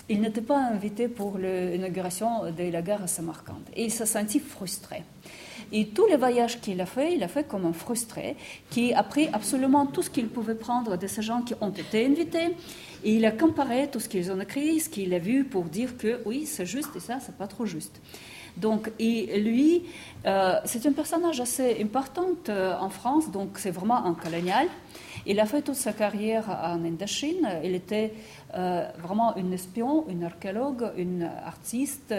il 0.09 0.21
n'était 0.21 0.43
pas 0.43 0.59
invité 0.59 1.09
pour 1.09 1.39
l'inauguration 1.39 2.51
de 2.51 2.71
la 2.71 2.83
gare 2.83 3.03
à 3.03 3.07
Samarcande. 3.07 3.69
Et 3.75 3.85
il 3.85 3.91
s'est 3.91 4.07
senti 4.07 4.41
frustré. 4.41 5.03
Et 5.75 5.89
tous 5.89 6.07
les 6.07 6.17
voyages 6.17 6.61
qu'il 6.61 6.81
a 6.81 6.87
fait, 6.87 7.15
il 7.15 7.23
a 7.23 7.29
fait 7.29 7.49
comme 7.49 7.65
un 7.65 7.73
frustré, 7.73 8.37
qui 8.69 8.93
a 8.93 9.03
pris 9.03 9.29
absolument 9.33 9.87
tout 9.87 10.03
ce 10.03 10.11
qu'il 10.11 10.29
pouvait 10.29 10.55
prendre 10.55 10.99
de 10.99 11.07
ces 11.07 11.23
gens 11.23 11.41
qui 11.41 11.55
ont 11.63 11.71
été 11.71 12.05
invités. 12.05 12.57
Et 13.05 13.15
il 13.15 13.25
a 13.25 13.33
comparé 13.33 13.89
tout 13.91 13.99
ce 13.99 14.09
qu'ils 14.09 14.31
ont 14.31 14.41
écrit, 14.41 14.81
ce 14.81 14.91
qu'il 14.91 15.15
a 15.15 15.19
vu 15.19 15.45
pour 15.45 15.65
dire 15.65 15.97
que 15.97 16.21
oui, 16.27 16.45
c'est 16.47 16.67
juste 16.67 16.91
et 16.95 17.01
ça, 17.01 17.19
c'est 17.21 17.37
pas 17.37 17.47
trop 17.47 17.65
juste. 17.65 18.01
Donc, 18.57 18.91
et 18.99 19.41
lui, 19.41 19.85
euh, 20.27 20.57
c'est 20.67 20.85
un 20.87 20.93
personnage 20.93 21.41
assez 21.41 21.83
important 21.83 22.29
euh, 22.51 22.75
en 22.79 22.91
France, 22.91 23.31
donc 23.31 23.59
c'est 23.59 23.71
vraiment 23.71 24.05
un 24.05 24.15
colonial. 24.15 24.69
Il 25.25 25.41
a 25.41 25.47
fait 25.47 25.63
toute 25.63 25.77
sa 25.77 25.93
carrière 25.93 26.49
en 26.51 26.85
Indochine. 26.85 27.49
Il 27.63 27.75
était 27.75 28.13
euh, 28.55 28.87
vraiment 28.99 29.37
un 29.37 29.51
espion, 29.53 30.05
un 30.11 30.23
archéologue, 30.23 30.91
un 30.99 31.23
artiste, 31.47 32.15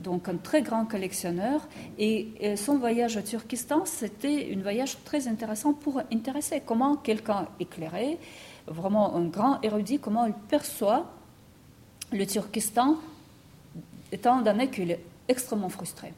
donc 0.00 0.28
un 0.28 0.36
très 0.36 0.62
grand 0.62 0.84
collectionneur. 0.84 1.66
Et, 1.98 2.56
son 2.56 2.78
voyage 2.78 3.16
au 3.16 3.22
Turkestan, 3.22 3.84
c'était 3.84 4.54
un 4.54 4.60
voyage 4.60 4.96
très 5.04 5.28
intéressant 5.28 5.72
pour 5.72 6.00
intéresser 6.12 6.62
comment 6.64 6.96
quelqu'un 6.96 7.46
éclairé, 7.58 8.18
vraiment 8.66 9.14
un 9.16 9.24
grand 9.24 9.60
érudit, 9.62 9.98
comment 9.98 10.26
il 10.26 10.34
perçoit 10.34 11.06
le 12.12 12.26
Turkestan, 12.26 12.96
étant 14.12 14.40
donné 14.40 14.68
qu'il 14.68 14.90
est 14.90 15.04
extrêmement 15.28 15.68
frustré. 15.68 16.12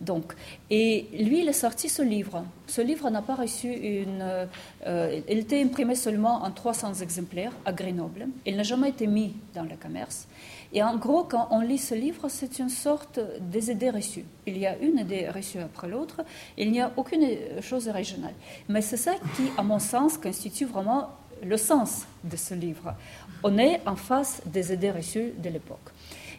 Donc, 0.00 0.34
et 0.70 1.06
lui, 1.18 1.40
il 1.40 1.48
a 1.48 1.52
sorti 1.54 1.88
ce 1.88 2.02
livre. 2.02 2.44
Ce 2.66 2.82
livre 2.82 3.08
n'a 3.08 3.22
pas 3.22 3.34
reçu 3.34 3.68
une. 3.68 4.46
Euh, 4.86 5.20
il 5.28 5.38
était 5.38 5.62
imprimé 5.62 5.94
seulement 5.94 6.42
en 6.42 6.50
300 6.50 6.94
exemplaires 7.00 7.52
à 7.64 7.72
Grenoble. 7.72 8.28
Il 8.44 8.56
n'a 8.56 8.62
jamais 8.62 8.90
été 8.90 9.06
mis 9.06 9.34
dans 9.54 9.62
le 9.62 9.76
commerce. 9.80 10.28
Et 10.72 10.82
en 10.82 10.96
gros, 10.96 11.24
quand 11.24 11.48
on 11.50 11.60
lit 11.60 11.78
ce 11.78 11.94
livre, 11.94 12.28
c'est 12.28 12.58
une 12.58 12.68
sorte 12.68 13.20
des 13.40 13.70
idées 13.70 13.90
reçues. 13.90 14.26
Il 14.46 14.58
y 14.58 14.66
a 14.66 14.76
une 14.78 14.98
idée 14.98 15.30
reçue 15.30 15.60
après 15.60 15.88
l'autre. 15.88 16.22
Il 16.58 16.70
n'y 16.72 16.80
a 16.80 16.92
aucune 16.96 17.26
chose 17.62 17.88
originale. 17.88 18.34
Mais 18.68 18.82
c'est 18.82 18.98
ça 18.98 19.14
qui, 19.34 19.44
à 19.56 19.62
mon 19.62 19.78
sens, 19.78 20.18
constitue 20.18 20.66
vraiment 20.66 21.08
le 21.42 21.56
sens 21.56 22.06
de 22.24 22.36
ce 22.36 22.54
livre. 22.54 22.94
On 23.42 23.56
est 23.58 23.80
en 23.86 23.96
face 23.96 24.42
des 24.44 24.72
idées 24.72 24.90
reçues 24.90 25.32
de 25.38 25.48
l'époque. 25.48 25.90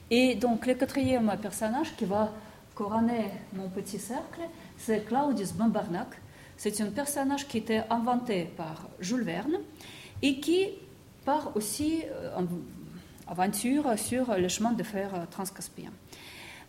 Et 0.10 0.36
donc 0.36 0.66
le 0.66 0.74
quatrième 0.74 1.36
personnage 1.42 1.96
qui 1.98 2.06
va 2.06 2.32
couronner 2.78 3.32
mon 3.54 3.70
petit 3.70 3.98
cercle, 3.98 4.42
c'est 4.78 5.06
Claudius 5.06 5.52
Bombarnac. 5.54 6.10
C'est 6.58 6.80
un 6.82 6.92
personnage 6.92 7.48
qui 7.48 7.58
était 7.58 7.84
inventé 7.90 8.46
par 8.56 8.88
Jules 9.00 9.24
Verne 9.24 9.58
et 10.22 10.40
qui 10.40 10.70
part 11.26 11.56
aussi 11.56 12.04
en 12.36 12.46
aventure 13.32 13.98
sur 13.98 14.36
le 14.38 14.48
chemin 14.48 14.74
de 14.74 14.84
fer 14.84 15.10
transcaspien. 15.32 15.92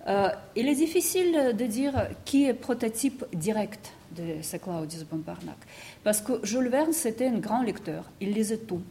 Euh, 0.06 0.30
il 0.56 0.68
est 0.68 0.74
difficile 0.74 1.54
de 1.54 1.66
dire 1.66 2.08
qui 2.24 2.46
est 2.46 2.54
prototype 2.54 3.24
direct 3.34 3.92
de 4.12 4.40
ce 4.42 4.56
Claudius 4.56 5.04
Bombarnac, 5.04 5.58
parce 6.02 6.22
que 6.22 6.40
Jules 6.42 6.68
Verne, 6.68 6.92
c'était 6.92 7.26
un 7.26 7.38
grand 7.38 7.62
lecteur, 7.62 8.04
il 8.20 8.32
lisait 8.32 8.58
tout. 8.58 8.82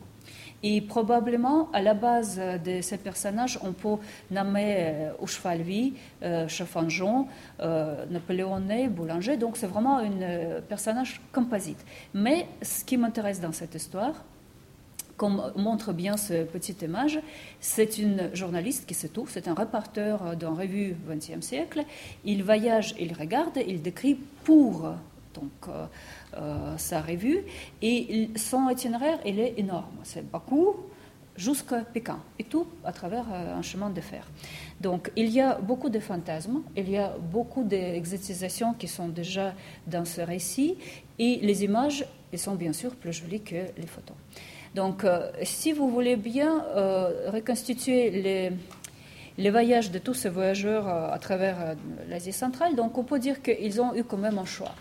Et 0.63 0.81
probablement, 0.81 1.69
à 1.71 1.81
la 1.81 1.93
base 1.93 2.39
de 2.65 2.81
ces 2.81 2.97
personnages, 2.97 3.59
on 3.61 3.73
peut 3.73 4.01
nommer 4.31 5.09
Ouchefalvi, 5.19 5.93
euh, 6.23 6.47
Cheffanjon, 6.47 7.27
euh, 7.59 8.05
Napoléon 8.09 8.61
Boulanger. 8.89 9.37
Donc, 9.37 9.57
c'est 9.57 9.67
vraiment 9.67 9.97
un 9.99 10.21
euh, 10.21 10.61
personnage 10.61 11.21
composite. 11.31 11.83
Mais 12.13 12.47
ce 12.61 12.83
qui 12.83 12.97
m'intéresse 12.97 13.39
dans 13.39 13.51
cette 13.51 13.75
histoire, 13.75 14.23
comme 15.15 15.51
montre 15.55 15.93
bien 15.93 16.17
ce 16.17 16.43
petit 16.43 16.75
image, 16.83 17.19
c'est 17.59 17.97
une 17.97 18.29
journaliste 18.35 18.87
qui 18.87 18.93
sait 18.93 19.07
tout, 19.07 19.25
c'est 19.27 19.47
un 19.47 19.55
reporter 19.55 20.35
d'une 20.35 20.49
revue 20.49 20.95
20e 21.09 21.41
siècle. 21.41 21.83
Il 22.23 22.43
voyage, 22.43 22.95
il 22.99 23.13
regarde, 23.13 23.57
il 23.67 23.81
décrit 23.81 24.15
pour 24.43 24.91
donc, 25.39 25.51
euh, 25.67 25.71
euh, 25.71 25.85
sa 26.77 27.01
revue 27.01 27.43
et 27.81 28.29
son 28.35 28.69
itinéraire, 28.69 29.19
il 29.25 29.39
est 29.39 29.53
énorme. 29.57 29.95
C'est 30.03 30.29
Bakou 30.29 30.75
jusqu'à 31.37 31.81
Pékin 31.81 32.19
et 32.39 32.43
tout 32.43 32.67
à 32.83 32.91
travers 32.91 33.25
euh, 33.31 33.55
un 33.55 33.61
chemin 33.61 33.89
de 33.89 34.01
fer. 34.01 34.27
Donc 34.81 35.11
il 35.15 35.29
y 35.29 35.39
a 35.39 35.55
beaucoup 35.55 35.89
de 35.89 35.99
fantasmes, 35.99 36.61
il 36.75 36.89
y 36.89 36.97
a 36.97 37.15
beaucoup 37.17 37.63
d'exotisations 37.63 38.73
qui 38.73 38.87
sont 38.87 39.07
déjà 39.07 39.53
dans 39.85 40.03
ce 40.03 40.21
récit 40.21 40.77
et 41.19 41.37
les 41.41 41.63
images 41.63 42.05
elles 42.33 42.39
sont 42.39 42.55
bien 42.55 42.73
sûr 42.73 42.95
plus 42.95 43.13
jolies 43.13 43.41
que 43.41 43.55
les 43.55 43.87
photos. 43.87 44.17
Donc, 44.75 45.05
euh, 45.05 45.31
si 45.43 45.71
vous 45.71 45.89
voulez 45.89 46.17
bien 46.17 46.63
euh, 46.75 47.31
reconstituer 47.31 48.11
les, 48.11 48.51
les, 49.37 49.49
voyages 49.49 49.91
de 49.91 49.99
tous 49.99 50.13
ces 50.13 50.29
voyageurs 50.29 50.87
euh, 50.87 51.11
à 51.11 51.19
travers 51.19 51.75
l'Asie 52.09 52.33
centrale, 52.33 52.75
donc 52.75 52.97
on 52.97 53.03
peut 53.03 53.19
dire 53.19 53.41
qu'ils 53.41 53.81
ont 53.81 53.93
eu 53.95 54.03
quand 54.03 54.17
même 54.17 54.37
un 54.37 54.45
choix. 54.45 54.73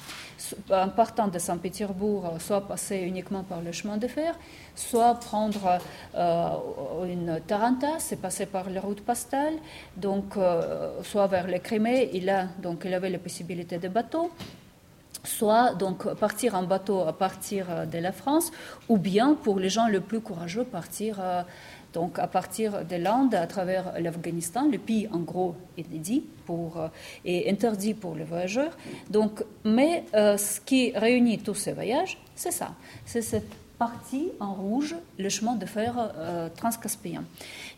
En 0.71 0.89
partant 0.89 1.29
de 1.29 1.39
Saint-Pétersbourg, 1.39 2.35
soit 2.39 2.67
passer 2.67 2.99
uniquement 2.99 3.43
par 3.43 3.63
le 3.63 3.73
chemin 3.73 3.97
de 3.97 4.07
fer, 4.07 4.39
soit 4.75 5.15
prendre 5.15 5.79
une 6.15 7.41
Taranta, 7.47 7.99
c'est 7.99 8.17
passer 8.17 8.45
par 8.45 8.69
la 8.69 8.83
route 8.83 9.01
postale, 9.01 9.55
donc 9.97 10.35
soit 11.03 11.27
vers 11.27 11.47
le 11.47 11.59
Crimée, 11.59 12.11
il, 12.13 12.29
a, 12.29 12.49
donc, 12.63 12.83
il 12.85 12.93
avait 12.93 13.09
la 13.09 13.19
possibilité 13.19 13.79
de 13.79 13.89
bateau, 13.89 14.31
soit 15.27 15.75
donc 15.75 16.15
partir 16.15 16.55
en 16.55 16.63
bateau 16.63 17.01
à 17.01 17.13
partir 17.13 17.67
euh, 17.71 17.87
de 17.87 17.99
la 17.99 18.13
France, 18.13 18.51
ou 18.89 18.97
bien 18.97 19.35
pour 19.35 19.59
les 19.59 19.69
gens 19.69 19.89
les 19.89 20.01
plus 20.01 20.21
courageux 20.21 20.65
partir 20.65 21.19
euh, 21.21 21.43
donc 21.97 22.19
à 22.19 22.27
partir 22.27 22.85
de 22.85 22.97
l'Inde 22.97 23.35
à 23.35 23.47
travers 23.47 23.99
l'Afghanistan. 23.99 24.69
Le 24.71 24.77
pays 24.77 25.09
en 25.11 25.21
gros 25.21 25.55
est 25.79 25.87
euh, 25.89 27.51
interdit 27.51 27.95
pour 27.95 28.15
les 28.15 28.25
voyageurs. 28.25 28.77
Donc, 29.09 29.43
mais 29.65 30.05
ce 30.13 30.61
qui 30.61 30.93
réunit 30.95 31.39
tous 31.39 31.55
ces 31.55 31.73
voyages, 31.73 32.19
c'est 32.35 32.53
ça, 32.53 32.75
c'est 33.07 33.23
cette 33.23 33.55
partie 33.79 34.29
en 34.41 34.53
rouge, 34.53 34.95
le 35.19 35.31
chemin 35.31 35.55
de 35.57 35.65
fer 35.65 35.93
transcaspien. 36.55 37.25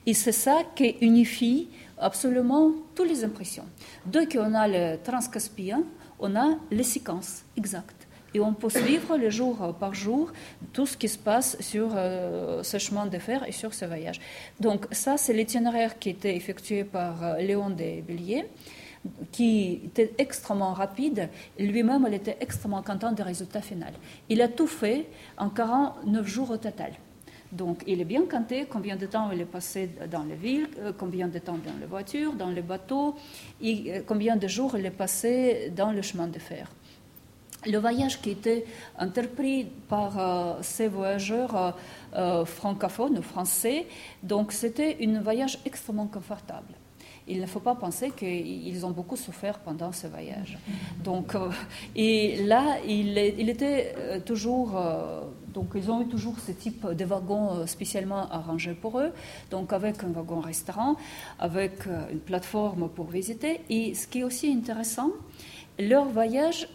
Et 0.04 0.14
c'est 0.14 0.38
ça 0.46 0.56
qui 0.74 0.96
unifie 1.00 1.68
absolument 1.98 2.72
toutes 2.94 3.08
les 3.08 3.22
impressions. 3.24 3.66
Dès 4.04 4.26
qu'on 4.26 4.52
a 4.54 4.66
le 4.66 4.96
transcaspien, 5.02 5.82
on 6.18 6.34
a 6.34 6.58
les 6.70 6.84
séquences 6.94 7.42
exactes. 7.56 7.97
Et 8.34 8.40
on 8.40 8.52
peut 8.52 8.70
suivre 8.70 9.16
le 9.16 9.30
jour 9.30 9.74
par 9.80 9.94
jour 9.94 10.32
tout 10.72 10.86
ce 10.86 10.96
qui 10.96 11.08
se 11.08 11.18
passe 11.18 11.56
sur 11.60 11.90
euh, 11.94 12.62
ce 12.62 12.78
chemin 12.78 13.06
de 13.06 13.18
fer 13.18 13.42
et 13.46 13.52
sur 13.52 13.72
ce 13.72 13.84
voyage. 13.86 14.20
Donc 14.60 14.86
ça, 14.90 15.16
c'est 15.16 15.32
l'itinéraire 15.32 15.98
qui 15.98 16.10
était 16.10 16.36
effectué 16.36 16.84
par 16.84 17.24
euh, 17.24 17.36
Léon 17.38 17.70
de 17.70 18.00
Bélier, 18.02 18.44
qui 19.32 19.80
était 19.86 20.12
extrêmement 20.18 20.72
rapide. 20.72 21.28
Lui-même, 21.58 22.04
il 22.08 22.14
était 22.14 22.36
extrêmement 22.40 22.82
content 22.82 23.12
du 23.12 23.22
résultat 23.22 23.62
final. 23.62 23.92
Il 24.28 24.42
a 24.42 24.48
tout 24.48 24.66
fait 24.66 25.06
en 25.38 25.48
49 25.48 26.26
jours 26.26 26.50
au 26.50 26.56
total. 26.58 26.92
Donc, 27.50 27.82
il 27.86 28.00
est 28.00 28.04
bien 28.04 28.26
compté 28.26 28.66
combien 28.68 28.96
de 28.96 29.06
temps 29.06 29.30
il 29.32 29.40
est 29.40 29.46
passé 29.46 29.88
dans 30.10 30.24
les 30.24 30.34
villes, 30.34 30.68
euh, 30.80 30.92
combien 30.96 31.28
de 31.28 31.38
temps 31.38 31.58
dans 31.64 31.78
les 31.80 31.86
voitures, 31.86 32.34
dans 32.34 32.50
les 32.50 32.60
bateaux, 32.60 33.14
et 33.62 33.84
euh, 33.88 34.00
combien 34.06 34.36
de 34.36 34.46
jours 34.46 34.76
il 34.76 34.84
est 34.84 34.90
passé 34.90 35.72
dans 35.74 35.92
le 35.92 36.02
chemin 36.02 36.26
de 36.26 36.38
fer. 36.38 36.70
Le 37.66 37.78
voyage 37.78 38.20
qui 38.20 38.30
était 38.30 38.64
entrepris 38.98 39.66
par 39.88 40.18
euh, 40.18 40.54
ces 40.62 40.88
voyageurs 40.88 41.76
francophones, 42.46 43.20
français, 43.22 43.86
donc 44.22 44.52
c'était 44.52 44.96
un 45.02 45.20
voyage 45.20 45.58
extrêmement 45.66 46.06
confortable 46.06 46.74
il 47.28 47.40
ne 47.40 47.46
faut 47.46 47.60
pas 47.60 47.74
penser 47.74 48.10
qu'ils 48.10 48.86
ont 48.86 48.90
beaucoup 48.90 49.16
souffert 49.16 49.58
pendant 49.58 49.92
ce 49.92 50.06
voyage. 50.06 50.58
Donc, 51.04 51.34
euh, 51.34 51.50
et 51.94 52.44
là, 52.44 52.78
il, 52.86 53.16
il 53.18 53.48
était 53.48 53.94
euh, 53.96 54.20
toujours, 54.20 54.76
euh, 54.76 55.20
donc 55.52 55.72
ils 55.74 55.90
ont 55.90 56.02
eu 56.02 56.06
toujours 56.06 56.38
ce 56.38 56.52
type 56.52 56.86
de 56.86 57.04
wagon 57.04 57.66
spécialement 57.66 58.28
arrangé 58.30 58.72
pour 58.72 58.98
eux, 58.98 59.12
donc 59.50 59.72
avec 59.72 60.02
un 60.02 60.08
wagon 60.08 60.40
restaurant, 60.40 60.96
avec 61.38 61.86
une 62.10 62.20
plateforme 62.20 62.88
pour 62.88 63.06
visiter. 63.06 63.60
Et 63.68 63.94
ce 63.94 64.06
qui 64.06 64.20
est 64.20 64.24
aussi 64.24 64.50
intéressant, 64.50 65.10
leur 65.78 66.06
voyage 66.06 66.68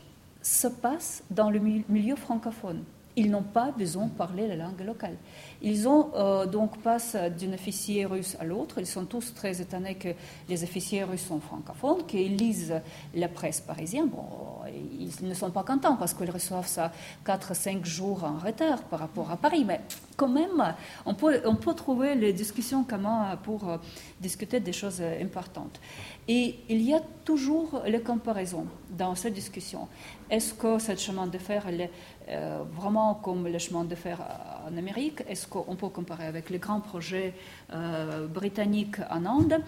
se 0.43 0.67
passe 0.67 1.23
dans 1.31 1.50
le 1.50 1.59
milieu 1.59 2.15
francophone. 2.15 2.83
Ils 3.15 3.29
n'ont 3.29 3.43
pas 3.43 3.72
besoin 3.72 4.08
de 4.08 4.12
parler 4.12 4.48
la 4.48 4.55
langue 4.55 4.82
locale. 4.82 5.17
Ils 5.62 5.88
ont 5.88 6.12
euh, 6.15 6.46
donc 6.46 6.79
passent 6.79 7.15
d'un 7.15 7.53
officier 7.53 8.05
russe 8.05 8.36
à 8.39 8.43
l'autre. 8.43 8.79
Ils 8.79 8.88
sont 8.88 9.05
tous 9.05 9.34
très 9.34 9.62
étonnés 9.62 9.96
que 9.96 10.10
les 10.50 10.63
officiers 10.63 11.03
russes 11.03 11.27
sont 11.27 11.39
francophones, 11.39 12.05
qu'ils 12.08 12.36
lisent 12.36 12.82
la 13.13 13.27
presse 13.27 13.62
parisienne. 13.62 14.10
Bon, 14.10 14.25
ils 14.67 15.27
ne 15.27 15.34
sont 15.34 15.51
pas 15.51 15.63
contents 15.63 15.96
parce 15.96 16.13
qu'ils 16.13 16.32
reçoivent 16.32 16.67
ça 16.67 16.91
4-5 17.25 17.86
jours 17.86 18.24
en 18.24 18.38
retard 18.39 18.82
par 18.84 19.00
rapport 19.00 19.29
à 19.29 19.38
Paris. 19.38 19.63
Mais 19.65 19.82
quand 20.17 20.29
même, 20.29 20.75
on 21.05 21.13
peut, 21.13 21.41
on 21.46 21.55
peut 21.55 21.74
trouver 21.74 22.15
les 22.15 22.34
discussions 22.34 22.84
comment 22.84 23.25
pour 23.43 23.70
euh, 23.70 23.77
discuter 24.20 24.60
des 24.60 24.74
choses 24.74 25.01
importantes. 25.01 25.79
Et 26.27 26.55
il 26.70 26.82
y 26.82 26.93
a 26.93 27.01
toujours 27.25 27.82
les 27.86 28.01
comparaisons 28.01 28.65
dans 28.89 29.13
cette 29.15 29.34
discussion. 29.34 29.88
Est-ce 30.29 30.53
que 30.53 30.79
ce 30.79 30.96
chemin 30.96 31.27
de 31.27 31.38
fer 31.38 31.67
est 31.67 31.91
euh, 32.29 32.63
vraiment 32.75 33.15
comme 33.15 33.47
le 33.47 33.59
chemin 33.59 33.83
de 33.83 33.95
fer 33.95 34.19
en 34.65 34.77
Amérique 34.77 35.23
Est-ce 35.27 35.45
qu'on 35.47 35.75
peut 35.75 35.89
comparer 35.89 36.25
avec 36.25 36.49
les 36.49 36.57
grands 36.57 36.79
projets 36.79 37.33
euh, 37.73 38.27
britanniques 38.27 38.99
en 39.09 39.25
Inde 39.25 39.61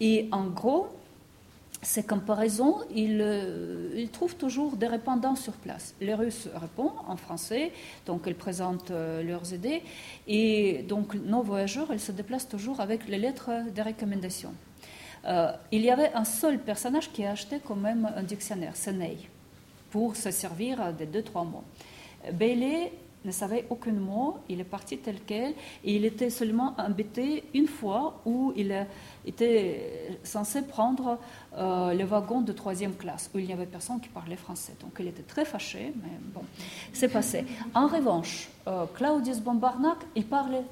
Et 0.00 0.28
en 0.32 0.46
gros, 0.46 0.88
ces 1.82 2.02
comparaisons, 2.02 2.78
ils, 2.94 3.20
euh, 3.20 4.06
trouvent 4.10 4.36
toujours 4.36 4.76
des 4.76 4.86
répondants 4.86 5.36
sur 5.36 5.52
place. 5.52 5.94
Les 6.00 6.14
Russes 6.14 6.48
répondent 6.54 6.96
en 7.06 7.16
français, 7.16 7.72
donc 8.06 8.22
ils 8.26 8.34
présentent 8.34 8.90
leurs 8.90 9.52
idées, 9.52 9.82
et 10.26 10.84
donc 10.88 11.14
nos 11.14 11.42
voyageurs, 11.42 11.88
ils 11.92 12.00
se 12.00 12.10
déplacent 12.10 12.48
toujours 12.48 12.80
avec 12.80 13.06
les 13.06 13.18
lettres 13.18 13.50
de 13.74 13.82
recommandation. 13.82 14.54
il 15.70 15.82
y 15.82 15.90
avait 15.90 16.12
un 16.14 16.24
seul 16.24 16.58
personnage 16.58 17.12
qui 17.12 17.24
a 17.24 17.32
acheté 17.32 17.60
quand 17.64 17.76
même 17.76 18.10
un 18.16 18.22
dictionnaire, 18.22 18.74
Ney, 18.92 19.18
pour 19.90 20.16
se 20.16 20.30
servir 20.30 20.92
des 20.94 21.06
deux, 21.06 21.22
trois 21.22 21.44
mots. 21.44 21.64
Bailey 22.32 22.92
ne 23.24 23.32
savait 23.32 23.66
aucun 23.70 23.92
mot, 23.92 24.38
il 24.48 24.60
est 24.60 24.64
parti 24.64 24.98
tel 24.98 25.16
quel, 25.26 25.52
et 25.84 25.96
il 25.96 26.04
était 26.04 26.30
seulement 26.30 26.74
embêté 26.78 27.44
une 27.54 27.66
fois 27.66 28.20
où 28.24 28.52
il 28.56 28.74
était 29.26 30.18
censé 30.22 30.62
prendre 30.62 31.18
euh, 31.56 31.94
le 31.94 32.04
wagon 32.04 32.40
de 32.40 32.52
troisième 32.52 32.94
classe, 32.94 33.30
où 33.34 33.38
il 33.38 33.46
n'y 33.46 33.52
avait 33.52 33.66
personne 33.66 34.00
qui 34.00 34.08
parlait 34.08 34.36
français. 34.36 34.74
Donc 34.80 34.92
il 35.00 35.08
était 35.08 35.22
très 35.22 35.44
fâché, 35.44 35.92
mais 35.96 36.10
bon, 36.34 36.42
c'est 36.92 37.08
passé. 37.08 37.44
En 37.74 37.86
revanche, 37.86 38.48
euh, 38.66 38.86
Claudius 38.94 39.40
Bombarnac, 39.40 39.98
il 40.14 40.24
parlait 40.24 40.64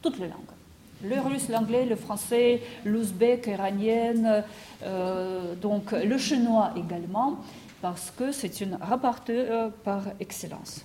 toutes 0.00 0.18
les 0.18 0.28
langues. 0.28 0.54
Le 1.02 1.20
russe, 1.20 1.48
l'anglais, 1.48 1.84
le 1.84 1.94
français, 1.94 2.60
l'ouzbek, 2.84 3.46
iranienne, 3.46 4.42
euh, 4.82 5.54
donc 5.54 5.92
le 5.92 6.18
chinois 6.18 6.72
également 6.76 7.38
parce 7.80 8.10
que 8.10 8.32
c'est 8.32 8.60
une 8.60 8.74
rapporteur 8.80 9.72
par 9.84 10.02
excellence. 10.20 10.84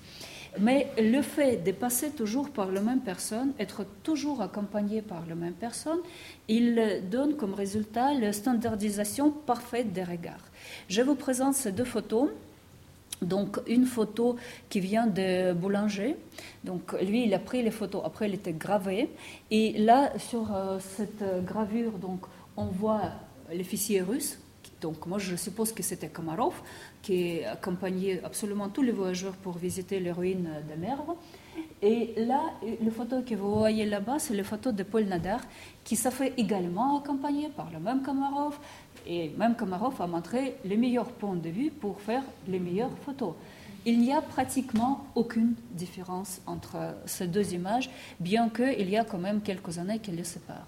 Mais 0.59 0.91
le 0.99 1.21
fait 1.23 1.63
de 1.63 1.71
passer 1.71 2.11
toujours 2.11 2.51
par 2.51 2.71
la 2.71 2.81
même 2.81 2.99
personne, 2.99 3.53
être 3.57 3.85
toujours 4.03 4.41
accompagné 4.41 5.01
par 5.01 5.25
la 5.27 5.33
même 5.33 5.53
personne, 5.53 5.97
il 6.47 7.01
donne 7.09 7.35
comme 7.35 7.55
résultat 7.55 8.13
la 8.13 8.31
standardisation 8.33 9.31
parfaite 9.31 9.91
des 9.93 10.03
regards. 10.03 10.45
Je 10.89 11.01
vous 11.01 11.15
présente 11.15 11.55
ces 11.55 11.71
deux 11.71 11.85
photos. 11.85 12.29
Donc 13.21 13.59
une 13.67 13.85
photo 13.85 14.35
qui 14.69 14.81
vient 14.81 15.07
de 15.07 15.53
Boulanger. 15.53 16.17
Donc 16.65 16.93
lui, 17.01 17.25
il 17.25 17.33
a 17.33 17.39
pris 17.39 17.63
les 17.63 17.71
photos. 17.71 18.01
Après, 18.05 18.25
elle 18.25 18.33
était 18.33 18.53
gravée. 18.53 19.09
Et 19.49 19.77
là, 19.77 20.11
sur 20.19 20.49
cette 20.79 21.23
gravure, 21.45 21.93
donc 21.93 22.25
on 22.57 22.65
voit 22.65 23.11
les 23.51 24.01
russes. 24.01 24.39
Donc 24.83 25.05
moi, 25.05 25.17
je 25.17 25.37
suppose 25.37 25.71
que 25.71 25.81
c'était 25.81 26.09
Komarov 26.09 26.55
qui 27.01 27.41
accompagnait 27.45 28.21
absolument 28.21 28.67
tous 28.67 28.81
les 28.81 28.91
voyageurs 28.91 29.37
pour 29.37 29.57
visiter 29.57 30.01
les 30.01 30.11
ruines 30.11 30.49
de 30.69 30.75
Merve. 30.75 31.13
Et 31.81 32.13
là, 32.17 32.41
les 32.61 32.91
photos 32.91 33.23
que 33.25 33.33
vous 33.33 33.55
voyez 33.59 33.85
là-bas, 33.85 34.19
c'est 34.19 34.33
les 34.33 34.43
photos 34.43 34.73
de 34.73 34.83
Paul 34.83 35.05
Nader, 35.05 35.37
qui 35.85 35.95
s'est 35.95 36.11
fait 36.11 36.33
également 36.35 36.99
accompagner 36.99 37.47
par 37.47 37.71
le 37.71 37.79
même 37.79 38.01
Komarov. 38.01 38.57
Et 39.07 39.29
même 39.37 39.55
Komarov 39.55 40.01
a 40.01 40.07
montré 40.07 40.57
les 40.65 40.75
meilleurs 40.75 41.11
points 41.11 41.37
de 41.37 41.49
vue 41.49 41.71
pour 41.71 42.01
faire 42.01 42.23
les 42.49 42.59
meilleures 42.59 42.97
photos. 43.05 43.35
Il 43.85 43.99
n'y 44.01 44.11
a 44.11 44.21
pratiquement 44.21 45.05
aucune 45.15 45.55
différence 45.71 46.41
entre 46.45 46.77
ces 47.05 47.27
deux 47.27 47.53
images, 47.53 47.89
bien 48.19 48.49
qu'il 48.49 48.89
y 48.89 48.97
a 48.97 49.05
quand 49.05 49.17
même 49.17 49.39
quelques 49.41 49.77
années 49.77 49.99
qui 49.99 50.11
les 50.11 50.25
séparent. 50.25 50.67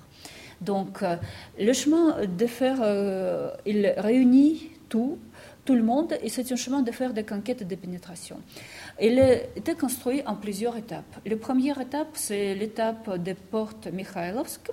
Donc, 0.62 1.03
euh, 1.03 1.17
le 1.59 1.74
chemin 1.74 2.25
de 2.25 2.47
fer, 2.47 2.77
euh, 2.81 3.51
il 3.65 3.93
réunit 3.97 4.71
tout, 4.89 5.17
tout 5.65 5.75
le 5.75 5.83
monde, 5.83 6.15
et 6.21 6.29
c'est 6.29 6.51
un 6.51 6.55
chemin 6.55 6.81
de 6.81 6.91
fer 6.91 7.13
de 7.13 7.21
conquête 7.21 7.67
de 7.67 7.75
pénétration. 7.75 8.38
Il 9.01 9.19
été 9.55 9.74
construit 9.75 10.21
en 10.25 10.35
plusieurs 10.35 10.77
étapes. 10.77 11.15
La 11.25 11.35
première 11.35 11.81
étape, 11.81 12.09
c'est 12.13 12.55
l'étape 12.55 13.17
des 13.17 13.33
portes 13.33 13.88
Mikhailovsk 13.88 14.71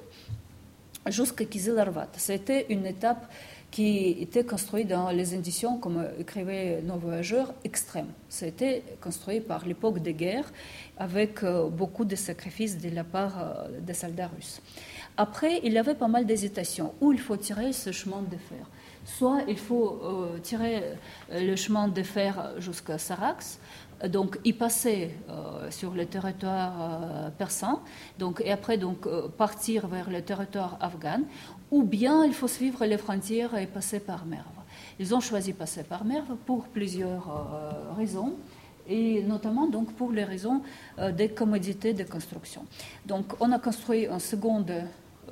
jusqu'à 1.07 1.45
Kizilarvat. 1.45 2.09
C'était 2.17 2.67
une 2.69 2.87
étape 2.87 3.27
qui 3.73 4.11
était 4.21 4.45
construite 4.45 4.87
dans 4.87 5.11
les 5.11 5.35
inditions, 5.35 5.79
comme 5.79 6.07
écrivait 6.21 6.81
nos 6.83 6.97
voyageurs, 6.97 7.53
extrêmes. 7.65 8.13
C'était 8.29 8.85
construit 9.01 9.41
par 9.41 9.67
l'époque 9.67 9.99
des 9.99 10.15
guerres, 10.15 10.53
avec 10.97 11.43
euh, 11.43 11.69
beaucoup 11.69 12.05
de 12.05 12.15
sacrifices 12.15 12.79
de 12.79 12.91
la 12.91 13.03
part 13.03 13.67
des 13.81 13.95
soldats 13.95 14.31
russes. 14.37 14.61
Après, 15.17 15.61
il 15.63 15.73
y 15.73 15.79
avait 15.79 15.95
pas 15.95 16.09
mal 16.09 16.25
d'hésitations. 16.25 16.95
Où 17.01 17.13
il 17.13 17.21
faut 17.21 17.37
tirer 17.37 17.73
ce 17.73 17.93
chemin 17.93 18.23
de 18.23 18.37
fer? 18.37 18.67
Soit 19.05 19.41
il 19.49 19.59
faut 19.59 20.01
euh, 20.03 20.39
tirer 20.39 20.83
euh, 21.31 21.41
le 21.41 21.57
chemin 21.57 21.89
de 21.89 22.03
fer 22.03 22.53
jusqu'à 22.59 22.99
Sarax, 22.99 23.59
donc 24.09 24.39
y 24.45 24.53
passer 24.53 25.11
euh, 25.29 25.71
sur 25.71 25.93
le 25.93 26.07
territoire 26.07 27.31
persan, 27.39 27.83
donc, 28.19 28.43
et 28.45 28.51
après 28.51 28.77
donc, 28.77 29.07
partir 29.37 29.87
vers 29.87 30.11
le 30.11 30.23
territoire 30.23 30.77
afghan, 30.81 31.21
ou 31.73 31.83
bien 31.83 32.25
il 32.25 32.33
faut 32.33 32.47
suivre 32.47 32.85
les 32.85 32.99
frontières 32.99 33.57
et 33.57 33.67
passer 33.67 33.99
par 33.99 34.25
Merve. 34.27 34.47
Ils 35.01 35.13
ont 35.13 35.21
choisi 35.21 35.53
passer 35.53 35.83
par 35.83 36.05
Merve 36.05 36.37
pour 36.47 36.69
plusieurs 36.69 37.25
raisons 37.97 38.35
et 38.89 39.23
notamment 39.23 39.67
donc 39.67 39.93
pour 39.95 40.13
les 40.13 40.25
raisons 40.25 40.63
des 41.13 41.31
commodités 41.31 41.95
de 41.95 42.05
construction. 42.05 42.65
Donc 43.07 43.35
on 43.41 43.51
a 43.51 43.59
construit 43.59 44.07
une 44.07 44.21
seconde 44.21 44.73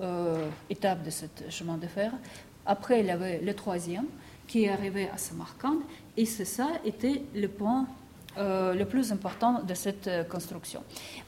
euh, 0.00 0.48
étape 0.70 1.02
de 1.02 1.10
ce 1.10 1.26
chemin 1.50 1.76
de 1.76 1.86
fer. 1.86 2.12
Après, 2.64 3.00
il 3.00 3.06
y 3.06 3.10
avait 3.10 3.40
le 3.40 3.52
troisième 3.54 4.06
qui 4.46 4.64
est 4.64 4.70
arrivé 4.70 5.10
à 5.12 5.18
Samarkand, 5.18 5.78
et 6.16 6.24
c'est 6.24 6.44
ça 6.44 6.68
était 6.84 7.22
le 7.34 7.48
point 7.48 7.86
euh, 8.38 8.72
le 8.74 8.84
plus 8.84 9.10
important 9.12 9.62
de 9.62 9.74
cette 9.74 10.06
euh, 10.06 10.22
construction. 10.22 10.82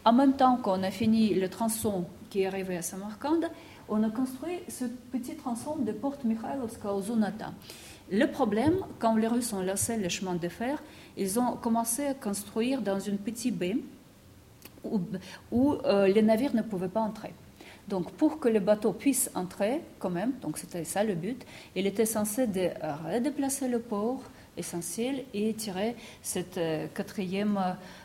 En 0.04 0.12
même 0.12 0.34
temps 0.34 0.56
qu'on 0.56 0.82
a 0.84 0.90
fini 0.92 1.34
le 1.34 1.48
tronçon 1.48 2.06
qui 2.30 2.42
est 2.42 2.46
arrivé 2.46 2.76
à 2.76 2.82
Samarkand, 2.82 3.40
on 3.92 4.02
a 4.02 4.10
construit 4.10 4.60
ce 4.68 4.86
petit 5.12 5.36
tronçon 5.36 5.76
de 5.76 5.92
Porte 5.92 6.24
Mikhailovska 6.24 6.92
au 6.92 7.02
Zunata. 7.02 7.52
Le 8.10 8.26
problème, 8.26 8.76
quand 8.98 9.16
les 9.16 9.26
Russes 9.26 9.52
ont 9.52 9.60
laissé 9.60 9.96
le 9.96 10.08
chemin 10.08 10.34
de 10.34 10.48
fer, 10.48 10.82
ils 11.16 11.38
ont 11.38 11.56
commencé 11.56 12.06
à 12.06 12.14
construire 12.14 12.80
dans 12.80 12.98
une 12.98 13.18
petite 13.18 13.56
baie 13.56 13.76
où, 14.82 15.00
où 15.50 15.76
les 16.06 16.22
navires 16.22 16.54
ne 16.54 16.62
pouvaient 16.62 16.88
pas 16.88 17.00
entrer. 17.00 17.34
Donc 17.88 18.10
pour 18.12 18.40
que 18.40 18.48
le 18.48 18.60
bateau 18.60 18.92
puisse 18.92 19.30
entrer 19.34 19.82
quand 19.98 20.10
même, 20.10 20.32
donc 20.40 20.56
c'était 20.56 20.84
ça 20.84 21.04
le 21.04 21.14
but, 21.14 21.44
il 21.76 21.86
était 21.86 22.06
censé 22.06 22.46
de 22.46 22.70
redéplacer 23.10 23.68
le 23.68 23.78
port 23.78 24.22
essentiel 24.56 25.24
et 25.32 25.54
tirer 25.54 25.96
cette 26.22 26.58
euh, 26.58 26.86
quatrième 26.94 27.58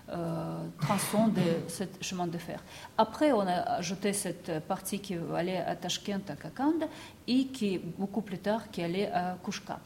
euh, 0.09 0.65
tronçon 0.81 1.27
de 1.27 1.41
ce 1.67 1.83
chemin 2.01 2.27
de 2.27 2.37
fer. 2.37 2.63
Après, 2.97 3.31
on 3.31 3.41
a 3.41 3.77
ajouté 3.77 4.13
cette 4.13 4.59
partie 4.67 4.99
qui 4.99 5.15
allait 5.35 5.57
à 5.57 5.75
Tashkent, 5.75 6.29
à 6.29 6.35
Kakand, 6.35 6.87
et 7.27 7.45
qui, 7.47 7.77
beaucoup 7.77 8.21
plus 8.21 8.39
tard, 8.39 8.71
qui 8.71 8.81
allait 8.81 9.11
à 9.11 9.37
Kushka. 9.43 9.79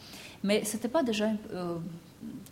Mais 0.43 0.63
ce 0.63 0.75
n'était 0.75 0.87
pas 0.87 1.03
déjà 1.03 1.29
euh, 1.53 1.77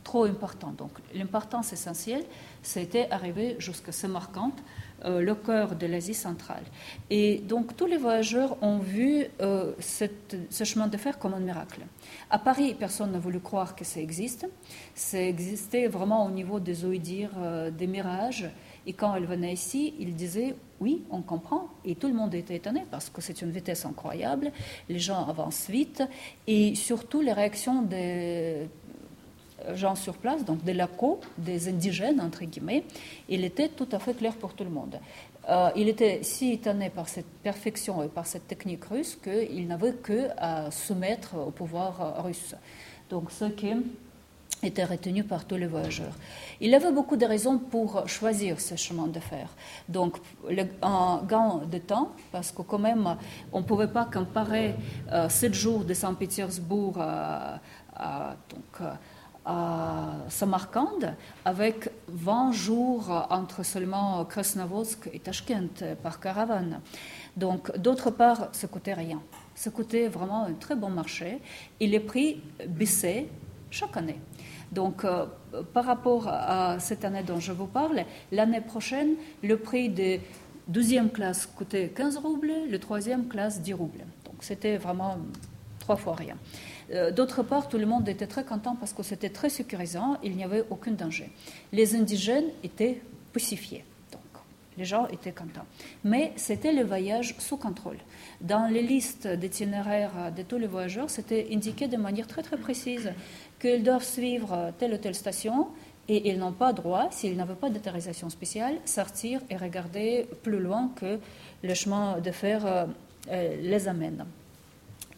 trop 0.04 0.24
important. 0.26 0.72
Donc 0.72 0.92
l'importance 1.14 1.74
essentielle, 1.74 2.24
c'était 2.64 3.10
arriver 3.12 3.56
jusqu'à 3.60 3.92
Samarkand, 3.92 4.54
euh, 5.06 5.22
le 5.22 5.36
cœur 5.36 5.76
de 5.76 5.86
l'Asie 5.86 6.14
centrale. 6.14 6.64
Et 7.10 7.40
donc 7.40 7.76
tous 7.76 7.86
les 7.86 7.98
voyageurs 7.98 8.58
ont 8.62 8.80
vu 8.80 9.26
euh, 9.42 9.74
ce 9.80 10.64
chemin 10.64 10.88
de 10.88 10.98
fer 10.98 11.20
comme 11.20 11.34
un 11.34 11.40
miracle. 11.40 11.82
À 12.30 12.40
Paris, 12.40 12.76
personne 12.78 13.12
n'a 13.12 13.20
voulu 13.20 13.40
croire 13.40 13.76
que 13.76 13.86
ça 13.86 14.00
existe. 14.00 14.48
Ça 14.96 15.22
existait 15.22 15.88
vraiment 15.88 16.26
au 16.26 16.32
niveau 16.32 16.60
des 16.60 16.86
oïdires, 16.86 17.32
euh, 17.38 17.72
des 17.72 17.88
mirages. 17.88 18.50
Et 18.86 18.94
quand 18.94 19.16
elle 19.16 19.26
venait 19.26 19.54
ici, 19.54 19.94
ils 20.00 20.16
disaient 20.16 20.56
oui, 20.80 21.04
on 21.12 21.22
comprend. 21.22 21.68
Et 21.86 21.96
tout 21.96 22.08
le 22.08 22.14
monde 22.14 22.34
était 22.34 22.56
étonné 22.56 22.86
parce 22.90 23.10
que 23.10 23.22
c'est 23.22 23.42
une 23.42 23.52
vitesse 23.52 23.86
incroyable. 23.86 24.52
Les 24.88 25.00
gens 25.00 25.28
avancent 25.28 25.70
vite. 25.70 26.04
Et 26.48 26.76
surtout, 26.76 27.22
les 27.22 27.34
réactions 27.34 27.82
des 27.82 28.70
gens 29.76 29.96
sur 29.96 30.18
place, 30.18 30.46
donc 30.46 30.64
des 30.64 30.74
locaux, 30.74 31.20
des 31.38 31.68
indigènes, 31.70 32.22
entre 32.22 32.44
guillemets, 32.46 32.84
il 33.28 33.44
était 33.44 33.70
tout 33.70 33.88
à 33.92 34.00
fait 34.00 34.14
clair 34.14 34.34
pour 34.36 34.54
tout 34.54 34.64
le 34.64 34.70
monde. 34.70 35.00
Euh, 35.50 35.70
il 35.76 35.88
était 35.88 36.20
si 36.22 36.54
étonné 36.54 36.90
par 36.90 37.10
cette 37.10 37.30
perfection 37.44 38.04
et 38.04 38.08
par 38.08 38.28
cette 38.28 38.48
technique 38.48 38.86
russe 38.86 39.18
qu'il 39.22 39.68
n'avait 39.68 39.94
que 39.94 40.30
à 40.38 40.70
soumettre 40.70 41.36
au 41.36 41.52
pouvoir 41.52 42.02
euh, 42.02 42.22
russe. 42.22 42.56
Donc 43.10 43.32
ce 43.32 43.46
qui 43.46 43.74
était 44.62 44.84
retenu 44.84 45.24
par 45.24 45.46
tous 45.46 45.56
les 45.56 45.68
voyageurs. 45.68 46.14
Il 46.60 46.76
avait 46.76 46.92
beaucoup 46.92 47.16
de 47.16 47.26
raisons 47.26 47.58
pour 47.58 48.08
choisir 48.08 48.60
ce 48.60 48.76
chemin 48.76 49.08
de 49.08 49.20
fer. 49.20 49.48
Donc, 49.88 50.18
un 50.82 51.22
gain 51.28 51.62
de 51.72 51.78
temps, 51.78 52.12
parce 52.32 52.52
que 52.52 52.62
quand 52.62 52.80
même, 52.80 53.16
on 53.54 53.60
ne 53.60 53.64
pouvait 53.64 53.88
pas 53.88 54.06
comparer 54.06 54.76
euh, 55.12 55.30
sept 55.30 55.54
jours 55.54 55.86
de 55.86 55.94
Saint-Pétersbourg 55.94 57.00
à, 57.00 57.60
donc, 58.50 58.90
à 59.50 60.14
Samarkand 60.30 61.16
avec 61.44 61.90
20 62.08 62.52
jours 62.52 63.28
entre 63.32 63.64
seulement 63.64 64.24
Krasnovodsk 64.26 65.10
et 65.12 65.20
Tashkent 65.20 65.96
par 66.04 66.20
caravane. 66.20 66.82
Donc, 67.36 67.76
d'autre 67.76 68.12
part, 68.12 68.50
ça 68.52 68.68
coûtait 68.68 68.94
rien. 68.94 69.20
Ça 69.56 69.72
coûtait 69.72 70.08
vraiment 70.08 70.46
un 70.46 70.54
très 70.54 70.76
bon 70.76 70.90
marché 70.90 71.42
et 71.80 71.88
les 71.88 72.00
prix 72.00 72.42
baissaient 72.68 73.28
chaque 73.72 73.98
année. 73.98 74.20
Donc, 74.72 75.04
euh, 75.04 75.26
par 75.74 75.86
rapport 75.86 76.28
à 76.28 76.78
cette 76.80 77.04
année 77.04 77.24
dont 77.24 77.40
je 77.40 77.52
vous 77.52 77.66
parle, 77.66 78.04
l'année 78.32 78.62
prochaine, 78.62 79.16
le 79.42 79.58
prix 79.58 79.90
de 79.90 80.20
deuxième 80.68 81.10
classe 81.10 81.48
coûtait 81.48 81.90
15 81.90 82.18
roubles, 82.18 82.54
le 82.70 82.80
troisième 82.80 83.28
classe 83.28 83.62
10 83.62 83.74
roubles. 83.74 84.06
Donc, 84.26 84.36
c'était 84.42 84.78
vraiment 84.78 85.18
trois 85.80 85.96
fois 85.96 86.14
rien. 86.14 86.36
Euh, 86.92 87.12
d'autre 87.12 87.44
part, 87.44 87.68
tout 87.68 87.78
le 87.78 87.86
monde 87.86 88.08
était 88.10 88.28
très 88.28 88.44
content 88.44 88.76
parce 88.76 88.94
que 88.94 89.04
c'était 89.04 89.30
très 89.30 89.50
sécurisant, 89.50 90.18
il 90.24 90.36
n'y 90.36 90.44
avait 90.44 90.64
aucun 90.70 90.92
danger. 90.92 91.30
Les 91.72 91.96
indigènes 91.96 92.50
étaient 92.64 93.02
pacifiés, 93.32 93.84
donc 94.12 94.22
les 94.78 94.86
gens 94.86 95.08
étaient 95.08 95.32
contents. 95.32 95.66
Mais 96.04 96.34
c'était 96.36 96.74
le 96.74 96.84
voyage 96.84 97.36
sous 97.38 97.58
contrôle. 97.58 97.98
Dans 98.42 98.68
les 98.68 98.82
listes 98.82 99.28
d'itinéraires 99.28 100.32
de 100.36 100.42
tous 100.42 100.58
les 100.58 100.68
voyageurs, 100.68 101.10
c'était 101.10 101.48
indiqué 101.52 101.88
de 101.88 101.98
manière 101.98 102.28
très 102.28 102.42
très 102.42 102.58
précise 102.58 103.12
qu'ils 103.60 103.84
doivent 103.84 104.04
suivre 104.04 104.74
telle 104.80 104.94
ou 104.94 104.98
telle 104.98 105.16
station 105.16 105.68
et 106.10 106.30
ils 106.30 106.40
n'ont 106.40 106.54
pas 106.54 106.74
droit, 106.74 107.08
s'ils 107.12 107.38
n'avaient 107.38 107.54
pas 107.54 107.70
d'autorisation 107.70 108.30
spéciale, 108.30 108.78
sortir 108.84 109.42
et 109.50 109.56
regarder 109.56 110.28
plus 110.42 110.60
loin 110.60 110.92
que 110.96 111.20
le 111.62 111.74
chemin 111.76 112.20
de 112.20 112.32
fer 112.32 112.66
euh, 112.66 112.86
euh, 113.30 113.56
les 113.62 113.88
amène. 113.88 114.26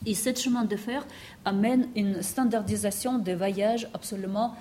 Et 0.05 0.15
ce 0.15 0.33
chemin 0.33 0.63
de 0.63 0.75
fer 0.75 1.05
amène 1.45 1.87
une 1.95 2.21
standardisation 2.23 3.19
des 3.19 3.35
voyages 3.35 3.87
absolument 3.93 4.55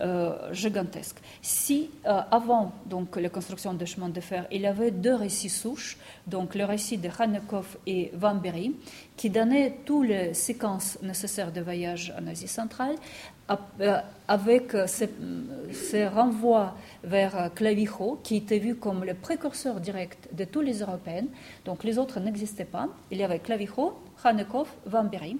euh, 0.00 0.52
gigantesque. 0.52 1.16
Si 1.40 1.90
euh, 2.04 2.20
avant 2.30 2.72
donc 2.84 3.16
la 3.16 3.30
construction 3.30 3.72
des 3.72 3.86
chemins 3.86 4.10
de 4.10 4.20
fer, 4.20 4.46
il 4.50 4.60
y 4.60 4.66
avait 4.66 4.90
deux 4.90 5.14
récits 5.14 5.48
souches, 5.48 5.96
donc 6.26 6.54
le 6.54 6.66
récit 6.66 6.98
de 6.98 7.08
Khanekov 7.08 7.78
et 7.86 8.10
Van 8.14 8.34
Berry, 8.34 8.74
qui 9.16 9.30
donnaient 9.30 9.78
toutes 9.86 10.08
les 10.08 10.34
séquences 10.34 10.98
nécessaires 11.00 11.50
de 11.50 11.62
voyage 11.62 12.12
en 12.20 12.26
Asie 12.26 12.46
centrale, 12.46 12.96
euh, 13.80 14.00
avec 14.28 14.76
ces, 14.86 16.06
renvois 16.08 16.74
vers 17.02 17.50
Clavijo, 17.54 18.20
qui 18.22 18.36
était 18.36 18.58
vu 18.58 18.74
comme 18.74 19.02
le 19.02 19.14
précurseur 19.14 19.80
direct 19.80 20.28
de 20.34 20.44
tous 20.44 20.60
les 20.60 20.80
Européens, 20.80 21.26
donc 21.64 21.84
les 21.84 21.96
autres 21.96 22.20
n'existaient 22.20 22.64
pas. 22.66 22.88
Il 23.10 23.18
y 23.18 23.24
avait 23.24 23.38
Clavijo, 23.38 23.98
Khanekov, 24.22 24.68
Van 24.84 25.04
Berry. 25.04 25.38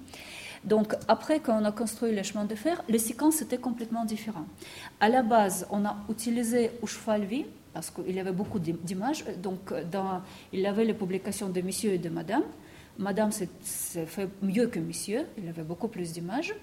Donc, 0.64 0.94
après, 1.08 1.40
quand 1.40 1.60
on 1.60 1.64
a 1.64 1.72
construit 1.72 2.12
les 2.12 2.22
chemins 2.22 2.44
de 2.44 2.54
fer, 2.54 2.82
les 2.88 2.98
séquences 2.98 3.42
étaient 3.42 3.58
complètement 3.58 4.04
différentes. 4.04 4.46
À 5.00 5.08
la 5.08 5.22
base, 5.22 5.66
on 5.70 5.84
a 5.84 5.96
utilisé 6.10 6.70
Ushfalvi, 6.82 7.44
parce 7.72 7.90
qu'il 7.90 8.14
y 8.14 8.20
avait 8.20 8.32
beaucoup 8.32 8.58
d'images. 8.58 9.24
Donc, 9.42 9.72
dans, 9.90 10.22
il 10.52 10.60
y 10.60 10.66
avait 10.66 10.84
les 10.84 10.94
publications 10.94 11.48
de 11.50 11.60
Monsieur 11.60 11.92
et 11.92 11.98
de 11.98 12.08
Madame. 12.08 12.42
Madame 12.98 13.30
s'est 13.30 14.06
fait 14.06 14.28
mieux 14.40 14.68
que 14.68 14.78
Monsieur, 14.78 15.26
il 15.36 15.46
avait 15.48 15.62
beaucoup 15.62 15.88
plus 15.88 16.12
d'images. 16.12 16.54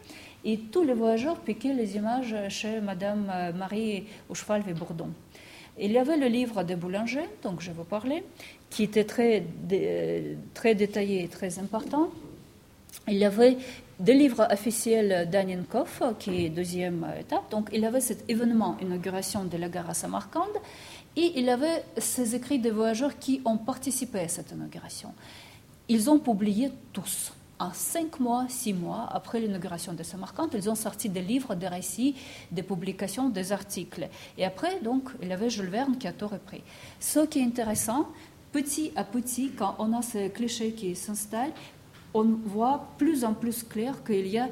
Et 0.44 0.58
tous 0.58 0.84
les 0.84 0.94
voyageurs 0.94 1.40
piquaient 1.40 1.74
les 1.74 1.96
images 1.96 2.36
chez 2.50 2.82
Madame 2.82 3.32
euh, 3.32 3.54
Marie 3.54 4.08
Ushfalvi 4.32 4.74
Bourdon. 4.74 5.12
Il 5.80 5.92
y 5.92 5.98
avait 5.98 6.18
le 6.18 6.28
livre 6.28 6.64
de 6.64 6.76
Boulanger, 6.76 7.26
dont 7.42 7.56
je 7.60 7.72
vous 7.72 7.84
parlais, 7.84 8.24
qui 8.70 8.84
était 8.84 9.06
très, 9.06 9.44
très 10.54 10.76
détaillé 10.76 11.24
et 11.24 11.28
très 11.28 11.60
important. 11.60 12.10
Il 13.08 13.16
y 13.16 13.26
avait 13.26 13.58
des 14.00 14.14
livres 14.14 14.48
officiels 14.50 15.30
d'Anienkov, 15.30 16.16
qui 16.20 16.46
est 16.46 16.50
deuxième 16.50 17.06
étape. 17.20 17.52
Donc, 17.52 17.70
il 17.74 17.82
y 17.82 17.86
avait 17.86 18.02
cet 18.02 18.30
événement, 18.30 18.78
inauguration 18.82 19.44
de 19.46 19.58
la 19.58 19.70
gare 19.70 19.90
à 19.90 19.94
Samarkand, 19.94 20.48
et 21.16 21.34
il 21.36 21.46
y 21.46 21.50
avait 21.50 21.84
ces 21.98 22.36
écrits 22.36 22.60
des 22.60 22.72
voyageurs 22.72 23.20
qui 23.20 23.42
ont 23.46 23.58
participé 23.58 24.20
à 24.20 24.28
cette 24.28 24.52
inauguration. 24.52 25.14
Ils 25.90 26.10
ont 26.10 26.20
publié 26.20 26.72
tous. 26.92 27.34
En 27.60 27.72
cinq 27.72 28.20
mois, 28.20 28.46
six 28.50 28.74
mois 28.74 29.08
après 29.12 29.40
l'inauguration 29.40 29.94
de 29.94 30.02
Samarkand, 30.02 30.50
ils 30.54 30.70
ont 30.70 30.76
sorti 30.76 31.08
des 31.08 31.22
livres, 31.22 31.56
des 31.56 31.68
récits, 31.68 32.16
des 32.52 32.64
publications, 32.64 33.30
des 33.30 33.52
articles. 33.52 34.08
Et 34.38 34.44
après, 34.46 34.80
donc, 34.82 35.10
il 35.22 35.28
y 35.28 35.34
avait 35.34 35.50
Jules 35.50 35.70
Verne 35.70 35.98
qui 35.98 36.08
a 36.08 36.14
tout 36.14 36.28
repris. 36.28 36.64
Ce 37.00 37.20
qui 37.20 37.40
est 37.40 37.44
intéressant, 37.44 38.08
petit 38.52 38.92
à 38.96 39.04
petit, 39.04 39.52
quand 39.52 39.76
on 39.78 39.94
a 39.94 40.02
ces 40.02 40.30
clichés 40.30 40.72
qui 40.72 40.96
s'installent, 40.96 41.54
on 42.14 42.24
voit 42.46 42.88
plus 42.98 43.24
en 43.24 43.34
plus 43.34 43.64
clair 43.64 44.04
qu'il 44.04 44.28
y 44.28 44.38
a 44.38 44.50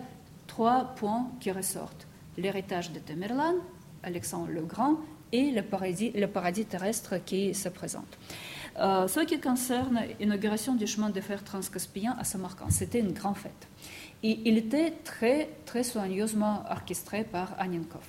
trois 0.47 0.95
points 0.95 1.27
qui 1.39 1.51
ressortent. 1.51 2.07
L'héritage 2.37 2.91
de 2.91 2.99
Tamerlan, 2.99 3.55
Alexandre 4.03 4.49
le 4.49 4.61
Grand 4.61 4.97
et 5.31 5.51
le 5.51 5.61
paradis, 6.27 6.65
terrestre 6.65 7.15
qui 7.25 7.53
se 7.53 7.69
présente. 7.69 8.17
Euh, 8.79 9.07
ce 9.07 9.19
qui 9.21 9.39
concerne 9.39 10.01
l'inauguration 10.19 10.75
du 10.75 10.87
chemin 10.87 11.09
de 11.09 11.21
fer 11.21 11.43
transcaspien 11.43 12.15
à 12.19 12.23
Samarkand, 12.23 12.69
c'était 12.69 12.99
une 12.99 13.11
grande 13.11 13.37
fête. 13.37 13.67
Et 14.23 14.39
il 14.45 14.57
était 14.57 14.91
très, 15.03 15.49
très 15.65 15.83
soigneusement 15.83 16.63
orchestré 16.69 17.23
par 17.23 17.53
Anienkov. 17.59 18.03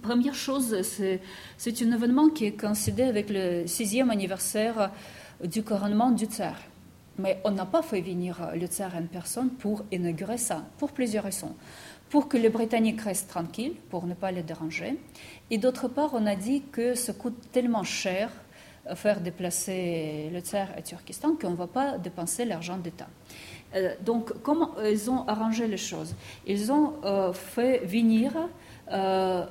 Première 0.00 0.34
chose, 0.34 0.80
c'est 0.82 1.82
un 1.82 1.92
événement 1.92 2.28
qui 2.30 2.46
est 2.46 2.52
coïncidé 2.52 3.02
avec 3.02 3.28
le 3.28 3.66
sixième 3.66 4.10
anniversaire 4.10 4.90
du 5.44 5.62
couronnement 5.62 6.10
du 6.10 6.24
tsar. 6.24 6.54
Mais 7.18 7.40
on 7.44 7.50
n'a 7.50 7.66
pas 7.66 7.82
fait 7.82 8.00
venir 8.00 8.50
le 8.54 8.66
tsar 8.66 8.94
en 8.96 9.06
personne 9.06 9.50
pour 9.50 9.84
inaugurer 9.92 10.38
ça, 10.38 10.64
pour 10.78 10.92
plusieurs 10.92 11.24
raisons. 11.24 11.54
Pour 12.08 12.28
que 12.28 12.36
les 12.36 12.48
Britanniques 12.48 13.00
restent 13.02 13.28
tranquilles, 13.28 13.74
pour 13.90 14.06
ne 14.06 14.14
pas 14.14 14.30
les 14.30 14.42
déranger. 14.42 14.98
Et 15.50 15.58
d'autre 15.58 15.88
part, 15.88 16.10
on 16.14 16.26
a 16.26 16.36
dit 16.36 16.62
que 16.72 16.94
ça 16.94 17.12
coûte 17.12 17.50
tellement 17.52 17.84
cher 17.84 18.30
faire 18.94 19.20
déplacer 19.20 20.28
le 20.32 20.40
tsar 20.40 20.68
à 20.76 20.82
Turkestan 20.82 21.36
qu'on 21.40 21.50
ne 21.50 21.56
va 21.56 21.66
pas 21.66 21.98
dépenser 21.98 22.44
l'argent 22.44 22.76
d'État. 22.76 23.06
Euh, 23.74 23.94
donc, 24.04 24.32
comment 24.42 24.70
ils 24.84 25.10
ont 25.10 25.26
arrangé 25.26 25.66
les 25.66 25.76
choses? 25.76 26.14
Ils 26.46 26.72
ont 26.72 26.94
euh, 27.04 27.32
fait 27.32 27.78
venir 27.86 28.32
euh, 28.90 29.46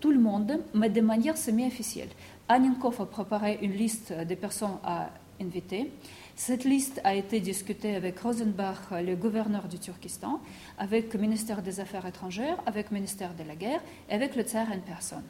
tout 0.00 0.10
le 0.10 0.18
monde, 0.18 0.60
mais 0.74 0.90
de 0.90 1.00
manière 1.00 1.36
semi-officielle. 1.36 2.08
Anienkov 2.48 3.00
a 3.00 3.06
préparé 3.06 3.58
une 3.62 3.72
liste 3.72 4.12
des 4.12 4.36
personnes 4.36 4.78
à 4.84 5.10
inviter. 5.40 5.90
Cette 6.36 6.64
liste 6.64 7.00
a 7.04 7.14
été 7.14 7.38
discutée 7.38 7.94
avec 7.94 8.18
Rosenbach, 8.18 8.90
le 8.90 9.14
gouverneur 9.14 9.68
du 9.68 9.78
Turkestan, 9.78 10.40
avec 10.78 11.14
le 11.14 11.20
ministère 11.20 11.62
des 11.62 11.78
Affaires 11.78 12.06
étrangères, 12.06 12.58
avec 12.66 12.90
le 12.90 12.96
ministère 12.96 13.34
de 13.34 13.44
la 13.44 13.54
Guerre 13.54 13.80
et 14.10 14.14
avec 14.14 14.34
le 14.34 14.42
tsar 14.42 14.66
en 14.72 14.80
personne. 14.80 15.22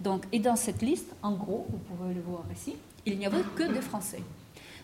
Donc, 0.00 0.24
et 0.32 0.38
dans 0.38 0.56
cette 0.56 0.82
liste, 0.82 1.14
en 1.22 1.32
gros, 1.32 1.66
vous 1.70 1.78
pouvez 1.78 2.12
le 2.12 2.20
voir 2.20 2.44
ici, 2.54 2.76
il 3.06 3.18
n'y 3.18 3.24
avait 3.24 3.42
que 3.56 3.72
des 3.72 3.80
Français. 3.80 4.22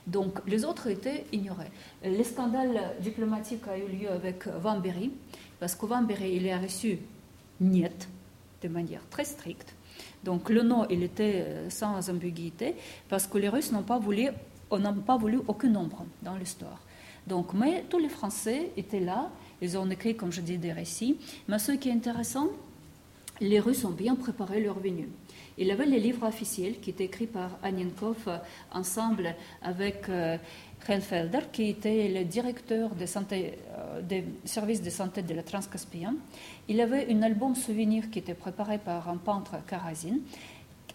Donc 0.07 0.39
les 0.47 0.65
autres 0.65 0.87
étaient 0.87 1.27
ignorés. 1.33 1.71
Le 2.03 2.23
scandale 2.23 2.95
diplomatique 3.01 3.69
a 3.69 3.77
eu 3.77 3.87
lieu 3.87 4.11
avec 4.11 4.47
Van 4.47 4.79
Berry, 4.79 5.11
parce 5.61 5.75
que 5.75 5.85
Van 5.85 6.03
Berry, 6.03 6.37
il 6.37 6.49
a 6.49 6.59
reçu 6.59 6.99
niet 7.61 8.09
de 8.63 8.69
manière 8.69 9.03
très 9.11 9.25
stricte. 9.25 9.75
Donc 10.25 10.49
le 10.49 10.63
nom, 10.63 10.87
il 10.89 11.03
était 11.03 11.45
euh, 11.47 11.71
sans 11.71 12.09
ambiguïté, 12.09 12.77
parce 13.09 13.27
que 13.27 13.37
les 13.37 13.49
Russes 13.49 13.73
n'ont 13.73 13.83
pas 13.83 13.99
voulu, 13.99 14.29
n'ont 14.73 14.95
pas 14.95 15.17
voulu 15.17 15.41
aucun 15.47 15.69
nombre 15.69 16.05
dans 16.23 16.37
l'histoire. 16.37 16.81
Donc, 17.27 17.53
mais 17.55 17.85
tous 17.89 17.99
les 17.99 18.09
Français 18.09 18.71
étaient 18.77 19.01
là, 19.01 19.31
ils 19.61 19.77
ont 19.77 19.91
écrit, 19.91 20.17
comme 20.17 20.33
je 20.33 20.41
dis, 20.41 20.59
des 20.59 20.73
récits. 20.73 21.17
Mais 21.49 21.59
ce 21.59 21.73
qui 21.73 21.89
est 21.89 21.93
intéressant, 21.93 22.49
les 23.41 23.61
Russes 23.61 23.85
ont 23.85 23.91
bien 23.91 24.15
préparé 24.15 24.61
leur 24.61 24.79
venue. 24.79 25.09
Il 25.59 25.71
avait 25.71 25.87
les 25.87 25.99
livres 25.99 26.27
officiels 26.27 26.81
qui 26.81 26.91
étaient 26.91 27.05
écrits 27.05 27.27
par 27.27 27.59
Anienkov 27.63 28.17
euh, 28.27 28.39
ensemble 28.73 29.35
avec 29.63 30.09
euh, 30.09 30.37
qui 31.53 31.69
était 31.69 32.09
le 32.09 32.25
directeur 32.25 32.91
euh, 32.93 34.03
des 34.03 34.25
services 34.45 34.83
de 34.83 34.91
santé 34.91 35.23
de 35.23 35.35
la 35.35 35.43
Transcaspienne. 35.43 36.17
Il 36.69 36.81
avait 36.81 37.13
un 37.13 37.23
album 37.23 37.55
souvenir 37.55 38.11
qui 38.11 38.19
était 38.19 38.35
préparé 38.35 38.79
par 38.79 39.09
un 39.09 39.17
peintre 39.17 39.57
Karazin 39.67 40.19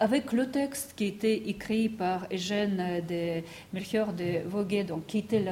avec 0.01 0.33
le 0.33 0.49
texte 0.49 0.93
qui 0.95 1.05
était 1.05 1.37
écrit 1.47 1.87
par 1.87 2.25
Eugène 2.33 3.03
de 3.07 3.43
Melchior 3.71 4.13
de 4.13 4.41
Voguet, 4.47 4.83
donc, 4.83 5.05
qui 5.05 5.19
était 5.19 5.45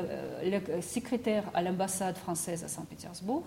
le 0.43 0.81
secrétaire 0.81 1.43
à 1.53 1.61
l'ambassade 1.61 2.17
française 2.17 2.63
à 2.63 2.67
Saint-Pétersbourg. 2.67 3.43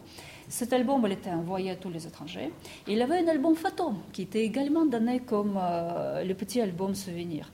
Cet 0.48 0.72
album 0.72 1.02
il 1.06 1.12
était 1.12 1.30
envoyé 1.30 1.72
à 1.72 1.76
tous 1.76 1.90
les 1.90 2.06
étrangers. 2.06 2.52
Il 2.86 3.02
avait 3.02 3.18
un 3.18 3.26
album 3.26 3.56
fantôme 3.56 3.98
qui 4.12 4.22
était 4.22 4.44
également 4.44 4.86
donné 4.86 5.18
comme 5.18 5.58
euh, 5.60 6.22
le 6.22 6.34
petit 6.34 6.60
album 6.60 6.94
souvenir. 6.94 7.50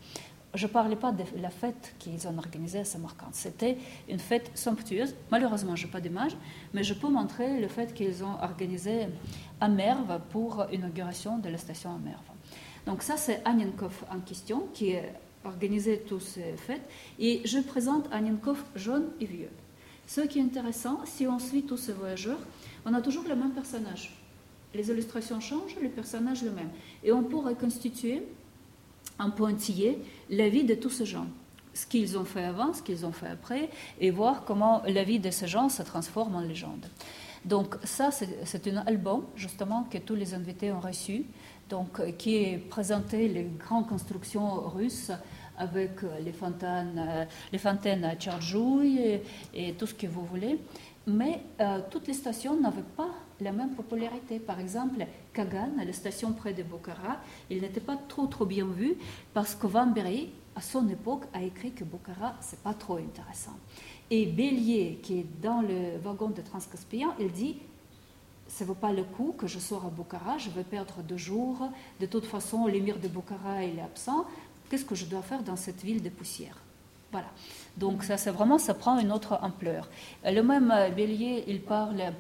Je 0.53 0.67
ne 0.67 0.71
parlais 0.71 0.97
pas 0.97 1.13
de 1.13 1.25
la 1.41 1.51
fête 1.51 1.95
qu'ils 1.99 2.29
ont 2.29 2.37
organisée 2.37 2.81
à 2.81 2.85
Samarkand. 2.85 3.31
C'était 3.33 3.79
une 4.11 4.19
fête 4.19 4.51
somptueuse. 4.55 5.15
Malheureusement, 5.31 5.75
je 5.75 5.87
n'ai 5.87 5.91
pas 5.91 6.01
d'image, 6.01 6.37
mais 6.75 6.83
je 6.83 6.93
peux 6.93 7.09
montrer 7.09 7.59
le 7.59 7.69
fait 7.69 7.95
qu'ils 7.95 8.23
ont 8.23 8.37
organisé 8.43 9.07
à 9.59 9.69
Merve 9.69 10.21
pour 10.29 10.67
l'inauguration 10.71 11.39
de 11.39 11.49
la 11.49 11.57
station 11.57 11.95
à 11.95 11.99
Merve. 11.99 12.38
Donc 12.89 13.03
ça, 13.03 13.19
c'est 13.19 13.43
Anienkov 13.45 14.07
en 14.11 14.19
question 14.21 14.67
qui 14.73 14.97
a 14.97 15.03
organisé 15.45 15.99
toutes 15.99 16.23
ces 16.23 16.57
fêtes. 16.57 16.89
Et 17.19 17.43
je 17.45 17.59
présente 17.59 18.07
Anienkov 18.11 18.65
jeune 18.75 19.11
et 19.21 19.27
vieux. 19.27 19.51
Ce 20.07 20.23
qui 20.23 20.39
est 20.39 20.43
intéressant, 20.43 21.01
si 21.05 21.27
on 21.27 21.39
suit 21.39 21.65
tous 21.65 21.77
ces 21.77 21.93
voyageurs, 21.93 22.39
on 22.87 22.95
a 22.95 23.03
toujours 23.03 23.25
le 23.29 23.37
même 23.37 23.51
personnage. 23.51 24.17
Les 24.73 24.89
illustrations 24.89 25.39
changent, 25.39 25.77
le 25.83 25.91
personnage 25.91 26.43
le 26.43 26.51
même. 26.51 26.71
Et 27.05 27.13
on 27.13 27.23
peut 27.23 27.37
reconstituer 27.37 28.23
en 29.19 29.31
pointillé 29.33 29.99
la 30.31 30.49
vie 30.49 30.65
de 30.65 30.75
tous 30.75 30.89
ces 30.89 31.05
gens. 31.05 31.27
Ce 31.75 31.87
qu'ils 31.87 32.17
ont 32.17 32.25
fait 32.25 32.45
avant, 32.45 32.73
ce 32.73 32.81
qu'ils 32.81 33.05
ont 33.05 33.13
fait 33.13 33.29
après, 33.29 33.69
et 34.01 34.11
voir 34.11 34.47
comment 34.47 34.83
la 34.87 35.05
vie 35.05 35.21
de 35.21 35.31
ces 35.31 35.47
gens 35.47 35.69
se 35.69 35.83
transforme 35.83 36.37
en 36.37 36.41
légende. 36.41 36.87
Donc 37.45 37.77
ça, 37.85 38.11
c'est 38.11 38.67
un 38.67 38.79
album 38.79 39.25
justement 39.37 39.85
que 39.85 39.99
tous 39.99 40.15
les 40.15 40.35
invités 40.35 40.73
ont 40.73 40.81
reçu, 40.81 41.25
donc 41.69 42.17
qui 42.17 42.37
est 42.37 42.59
présenté 42.59 43.29
les 43.29 43.45
grandes 43.59 43.89
constructions 43.89 44.69
russes 44.69 45.13
avec 45.59 46.03
les 46.25 46.33
fontaines, 46.33 46.99
euh, 46.99 47.25
les 47.53 47.59
fontaines 47.59 48.05
à 48.05 48.13
et, 48.13 49.75
tout 49.75 49.87
ce 49.87 49.95
que 49.95 50.07
vous 50.07 50.25
voulez. 50.25 50.59
Mais 51.07 51.43
euh, 51.61 51.81
toutes 51.91 52.07
les 52.07 52.15
stations 52.15 52.59
n'avaient 52.61 52.83
pas 52.97 53.11
la 53.41 53.53
même 53.53 53.71
popularité. 53.71 54.39
Par 54.39 54.61
exemple, 54.61 55.05
Kagan, 55.33 55.71
la 55.85 55.93
station 55.93 56.33
près 56.33 56.53
de 56.53 56.63
Bokhara, 56.63 57.19
il 57.51 57.61
n'était 57.61 57.81
pas 57.81 57.97
trop 58.09 58.27
trop 58.27 58.47
bien 58.47 58.67
vu 58.67 58.97
parce 59.33 59.55
que 59.55 59.67
Van 59.67 59.93
à 60.55 60.61
son 60.61 60.89
époque, 60.89 61.23
a 61.33 61.43
écrit 61.43 61.71
que 61.71 61.85
Bokhara, 61.85 62.35
c'est 62.41 62.61
pas 62.61 62.75
trop 62.75 62.97
intéressant. 62.97 63.57
Et 64.11 64.27
Bélier, 64.27 64.99
qui 65.03 65.21
est 65.21 65.27
dans 65.41 65.61
le 65.61 65.99
wagon 66.03 66.31
de 66.31 66.43
Transcaspien, 66.43 67.15
il 67.21 67.31
dit 67.31 67.59
ça 68.49 68.65
ne 68.65 68.69
vaut 68.69 68.75
pas 68.75 68.93
le 68.93 69.05
coup 69.05 69.35
que 69.37 69.47
je 69.47 69.59
sois 69.59 69.79
à 69.87 69.91
Bokhara, 69.91 70.39
je 70.39 70.51
vais 70.51 70.65
perdre 70.65 71.03
deux 71.03 71.17
jours. 71.17 71.69
De 72.01 72.07
toute 72.07 72.25
façon, 72.25 72.67
l'émir 72.67 72.99
de 72.99 73.07
Bokhara 73.07 73.63
il 73.65 73.79
est 73.79 73.83
absent 73.83 74.25
qu'est-ce 74.69 74.85
que 74.85 74.95
je 74.95 75.07
dois 75.07 75.23
faire 75.23 75.43
dans 75.43 75.57
cette 75.57 75.83
ville 75.83 76.03
de 76.03 76.09
poussière? 76.09 76.57
Voilà. 77.11 77.29
Donc 77.77 78.05
ça, 78.05 78.17
c'est 78.17 78.31
vraiment, 78.31 78.59
ça 78.59 78.75
prend 78.75 78.99
une 78.99 79.13
autre 79.13 79.39
ampleur. 79.43 79.89
Le 80.25 80.43
même 80.43 80.71
euh, 80.71 80.91
Bélier, 80.91 81.45
il 81.49 81.63
parle 81.63 82.13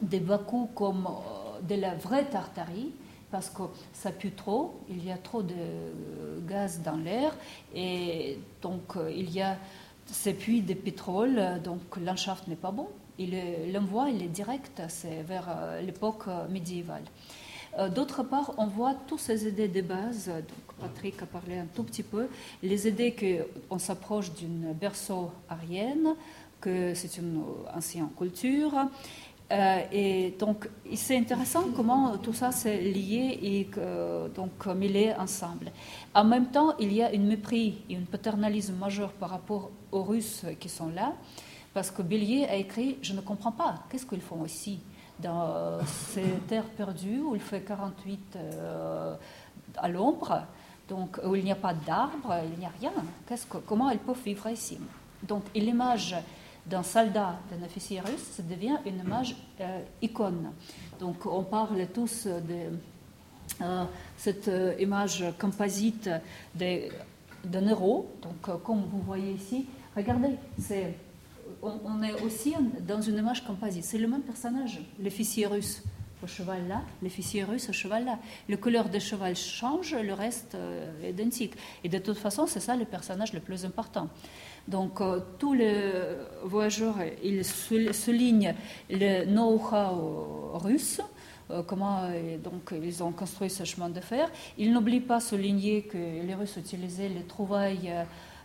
des 0.00 0.18
Bakou 0.18 0.68
comme 0.74 1.06
euh, 1.06 1.60
de 1.62 1.80
la 1.80 1.94
vraie 1.94 2.24
Tartarie, 2.24 2.92
parce 3.30 3.48
que 3.48 3.62
ça 3.92 4.10
pue 4.10 4.32
trop, 4.32 4.80
il 4.88 5.04
y 5.04 5.12
a 5.12 5.18
trop 5.18 5.42
de 5.42 5.54
euh, 5.56 6.40
gaz 6.46 6.80
dans 6.82 6.96
l'air, 6.96 7.34
et 7.74 8.38
donc 8.60 8.94
il 9.10 9.30
y 9.30 9.40
a 9.40 9.56
ces 10.06 10.34
puits 10.34 10.62
de 10.62 10.74
pétrole, 10.74 11.60
donc 11.62 11.80
l'anschaft 11.96 12.48
n'est 12.48 12.56
pas 12.56 12.72
bon. 12.72 12.88
L'envoi, 13.18 14.10
il 14.10 14.22
est 14.22 14.28
direct, 14.28 14.82
c'est 14.88 15.22
vers 15.22 15.46
l'époque 15.84 16.24
médiévale. 16.50 17.04
Euh, 17.78 17.88
d'autre 17.88 18.22
part, 18.22 18.52
on 18.58 18.66
voit 18.66 18.94
toutes 19.06 19.20
ces 19.20 19.48
idées 19.48 19.68
de 19.68 19.80
base, 19.80 20.28
donc 20.28 20.76
Patrick 20.78 21.22
a 21.22 21.26
parlé 21.26 21.56
un 21.56 21.66
tout 21.66 21.84
petit 21.84 22.02
peu, 22.02 22.28
les 22.62 22.86
idées 22.86 23.14
qu'on 23.14 23.78
s'approche 23.78 24.32
d'une 24.32 24.72
berceau 24.74 25.30
arienne, 25.48 26.14
que 26.60 26.94
c'est 26.94 27.16
une 27.16 27.42
ancienne 27.74 28.08
culture. 28.16 28.74
Euh, 29.50 29.80
et 29.90 30.34
donc, 30.38 30.68
c'est 30.94 31.16
intéressant 31.16 31.64
comment 31.74 32.16
tout 32.18 32.32
ça 32.32 32.52
s'est 32.52 32.80
lié 32.80 33.38
et 33.42 33.64
que, 33.66 34.28
donc 34.28 34.66
mêlé 34.66 35.12
ensemble. 35.18 35.72
En 36.14 36.24
même 36.24 36.46
temps, 36.46 36.74
il 36.78 36.92
y 36.92 37.02
a 37.02 37.12
une 37.12 37.26
mépris 37.26 37.82
et 37.88 37.96
un 37.96 38.04
paternalisme 38.10 38.74
majeur 38.74 39.12
par 39.12 39.30
rapport 39.30 39.70
aux 39.90 40.02
Russes 40.02 40.44
qui 40.60 40.68
sont 40.68 40.88
là, 40.88 41.14
parce 41.74 41.90
que 41.90 42.02
Bélier 42.02 42.46
a 42.46 42.56
écrit 42.56 42.98
Je 43.02 43.12
ne 43.12 43.20
comprends 43.20 43.52
pas, 43.52 43.74
qu'est-ce 43.88 44.06
qu'ils 44.06 44.20
font 44.20 44.44
ici 44.44 44.80
dans 45.22 45.78
ces 45.86 46.22
terres 46.48 46.68
perdues 46.76 47.20
où 47.20 47.34
il 47.34 47.40
fait 47.40 47.62
48 47.62 48.36
euh, 48.36 49.14
à 49.76 49.88
l'ombre, 49.88 50.42
donc 50.88 51.18
où 51.24 51.34
il 51.36 51.44
n'y 51.44 51.52
a 51.52 51.56
pas 51.56 51.74
d'arbres, 51.74 52.40
il 52.52 52.58
n'y 52.58 52.66
a 52.66 52.72
rien. 52.80 52.92
Que, 53.26 53.58
comment 53.58 53.90
ils 53.90 53.98
peuvent 53.98 54.22
vivre 54.24 54.48
ici? 54.48 54.78
Donc, 55.22 55.44
l'image 55.54 56.16
d'un 56.66 56.82
soldat, 56.82 57.36
d'un 57.50 57.64
officier 57.64 58.00
russe, 58.00 58.22
ça 58.36 58.42
devient 58.42 58.78
une 58.86 58.98
image 58.98 59.36
euh, 59.60 59.82
icône. 60.00 60.50
Donc, 61.00 61.26
on 61.26 61.42
parle 61.42 61.86
tous 61.88 62.26
de 62.26 62.76
euh, 63.60 63.84
cette 64.16 64.50
image 64.78 65.24
composite 65.38 66.10
d'un 66.54 67.66
héros. 67.68 68.10
Donc, 68.20 68.62
comme 68.62 68.82
vous 68.90 69.00
voyez 69.00 69.32
ici, 69.32 69.66
regardez, 69.96 70.36
c'est 70.58 70.94
on, 71.62 72.02
est 72.02 72.20
aussi 72.22 72.54
dans 72.86 73.00
une 73.00 73.18
image 73.18 73.44
composite. 73.44 73.84
C'est 73.84 73.98
le 73.98 74.08
même 74.08 74.22
personnage, 74.22 74.80
l'officier 75.00 75.46
russe 75.46 75.82
au 76.22 76.26
cheval 76.26 76.68
là, 76.68 76.82
l'officier 77.02 77.42
russe 77.44 77.68
au 77.68 77.72
cheval 77.72 78.04
là. 78.04 78.18
Le 78.48 78.56
couleur 78.56 78.88
du 78.88 79.00
cheval 79.00 79.36
change, 79.36 79.94
le 79.94 80.14
reste 80.14 80.54
euh, 80.54 81.02
est 81.02 81.10
identique. 81.10 81.54
Et 81.82 81.88
de 81.88 81.98
toute 81.98 82.18
façon, 82.18 82.46
c'est 82.46 82.60
ça 82.60 82.76
le 82.76 82.84
personnage 82.84 83.32
le 83.32 83.40
plus 83.40 83.64
important. 83.64 84.08
Donc, 84.68 85.00
euh, 85.00 85.20
tous 85.38 85.54
les 85.54 85.92
voyageurs, 86.44 86.96
ils 87.22 87.44
soulignent 87.44 88.54
le 88.88 89.24
know-how 89.24 90.58
russe, 90.58 91.00
euh, 91.50 91.62
comment 91.64 92.08
donc, 92.42 92.72
ils 92.80 93.02
ont 93.02 93.10
construit 93.10 93.50
ce 93.50 93.64
chemin 93.64 93.88
de 93.88 94.00
fer. 94.00 94.30
Ils 94.58 94.72
n'oublient 94.72 95.00
pas 95.00 95.18
souligner 95.18 95.82
que 95.82 95.98
les 95.98 96.34
Russes 96.34 96.56
utilisaient 96.56 97.08
les 97.08 97.24
trouvailles 97.24 97.92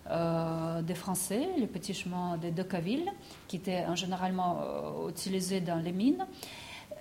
euh, 0.10 0.82
des 0.82 0.96
Français, 0.96 1.50
les 1.58 1.68
petits 1.68 1.94
chemins 1.94 2.38
de 2.38 2.50
Decaville, 2.50 3.12
qui 3.48 3.58
étaient 3.58 3.84
généralement 3.96 4.62
euh, 4.62 5.10
utilisés 5.10 5.60
dans 5.60 5.76
les 5.78 5.92
mines. 5.92 6.26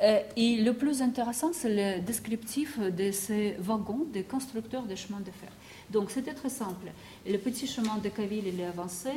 Euh, 0.03 0.21
et 0.37 0.57
le 0.57 0.73
plus 0.73 1.03
intéressant, 1.03 1.53
c'est 1.53 1.99
le 1.99 2.03
descriptif 2.03 2.81
de 2.81 3.13
ces 3.13 3.57
wagons 3.61 4.07
des 4.13 4.25
constructeurs 4.25 4.83
de 4.83 4.95
chemins 4.95 5.21
de 5.21 5.31
fer. 5.31 5.51
Donc 5.91 6.11
c'était 6.11 6.35
très 6.35 6.49
simple. 6.49 6.89
Le 7.27 7.39
petit 7.39 7.67
chemin 7.67 7.97
de 7.99 8.09
Caville, 8.09 8.49
il 8.49 8.61
est 8.61 8.67
avancé. 8.67 9.11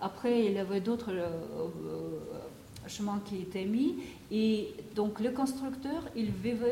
Après, 0.00 0.44
il 0.44 0.52
y 0.52 0.58
avait 0.58 0.80
d'autres 0.80 1.12
chemins 2.86 3.20
qui 3.24 3.38
étaient 3.38 3.64
mis. 3.64 3.96
Et 4.30 4.72
donc 4.94 5.18
le 5.18 5.30
constructeur, 5.32 6.04
il, 6.14 6.30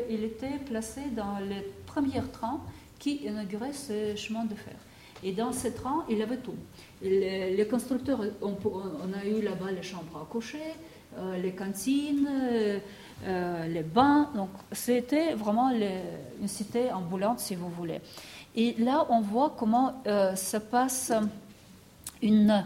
il 0.08 0.24
était 0.24 0.58
placé 0.64 1.02
dans 1.16 1.38
les 1.40 1.66
premiers 1.86 2.22
trains 2.32 2.60
qui 3.00 3.16
inauguraient 3.16 3.72
ce 3.72 4.14
chemin 4.14 4.44
de 4.44 4.54
fer. 4.54 4.76
Et 5.22 5.32
dans 5.32 5.52
ce 5.52 5.68
train, 5.68 6.04
il 6.08 6.22
avait 6.22 6.38
tout. 6.38 6.54
Les, 7.02 7.66
constructeurs, 7.70 8.20
on, 8.42 8.52
a 8.52 9.24
eu 9.24 9.42
là-bas 9.42 9.70
les 9.72 9.82
chambres 9.82 10.18
à 10.20 10.26
coucher, 10.30 10.58
euh, 11.18 11.36
les 11.38 11.52
cantines, 11.52 12.28
euh, 12.28 13.66
les 13.66 13.82
bains. 13.82 14.30
Donc, 14.34 14.50
c'était 14.72 15.34
vraiment 15.34 15.70
une 15.70 16.48
cité 16.48 16.90
ambulante, 16.92 17.40
si 17.40 17.54
vous 17.54 17.68
voulez. 17.68 18.00
Et 18.56 18.74
là, 18.78 19.06
on 19.10 19.20
voit 19.20 19.54
comment 19.56 20.02
euh, 20.06 20.34
se 20.36 20.56
passe 20.56 21.12
une 22.22 22.64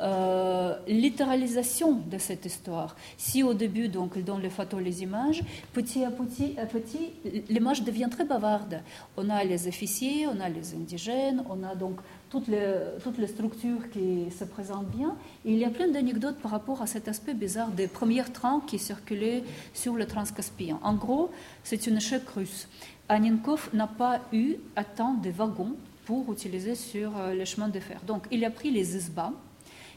euh, 0.00 0.76
littéralisation 0.86 1.92
de 1.92 2.18
cette 2.18 2.46
histoire. 2.46 2.94
Si 3.16 3.42
au 3.42 3.54
début, 3.54 3.88
donc, 3.88 4.18
dans 4.22 4.38
les 4.38 4.50
photos, 4.50 4.80
les 4.80 5.02
images, 5.02 5.42
petit 5.72 6.04
à 6.04 6.10
petit, 6.10 6.54
à 6.58 6.66
petit 6.66 7.10
l'image 7.48 7.82
devient 7.82 8.08
très 8.10 8.24
bavarde. 8.24 8.82
On 9.16 9.28
a 9.28 9.42
les 9.44 9.66
officiers, 9.66 10.26
on 10.26 10.40
a 10.40 10.48
les 10.48 10.74
indigènes, 10.74 11.42
on 11.48 11.62
a 11.64 11.74
donc 11.74 11.98
toutes 12.30 12.48
les, 12.48 12.74
toutes 13.02 13.18
les 13.18 13.26
structures 13.26 13.90
qui 13.90 14.30
se 14.30 14.44
présentent 14.44 14.90
bien. 14.90 15.16
il 15.44 15.56
y 15.56 15.64
a 15.64 15.70
plein 15.70 15.88
d'anecdotes 15.88 16.36
par 16.36 16.50
rapport 16.50 16.82
à 16.82 16.86
cet 16.86 17.08
aspect 17.08 17.34
bizarre 17.34 17.68
des 17.68 17.88
premiers 17.88 18.24
trains 18.24 18.62
qui 18.66 18.78
circulaient 18.78 19.42
sur 19.72 19.94
le 19.94 20.06
transcaspien. 20.06 20.78
En 20.82 20.94
gros, 20.94 21.30
c'est 21.64 21.86
une 21.86 21.96
échec 21.96 22.22
russe. 22.28 22.68
Aninkov 23.08 23.70
n'a 23.72 23.86
pas 23.86 24.20
eu 24.32 24.56
à 24.76 24.84
temps 24.84 25.14
de 25.14 25.30
wagons 25.30 25.74
pour 26.04 26.30
utiliser 26.32 26.74
sur 26.74 27.16
euh, 27.16 27.34
les 27.34 27.44
chemins 27.46 27.68
de 27.68 27.80
fer. 27.80 28.00
Donc, 28.06 28.26
il 28.30 28.44
a 28.44 28.50
pris 28.50 28.70
les 28.70 28.96
isbas, 28.96 29.32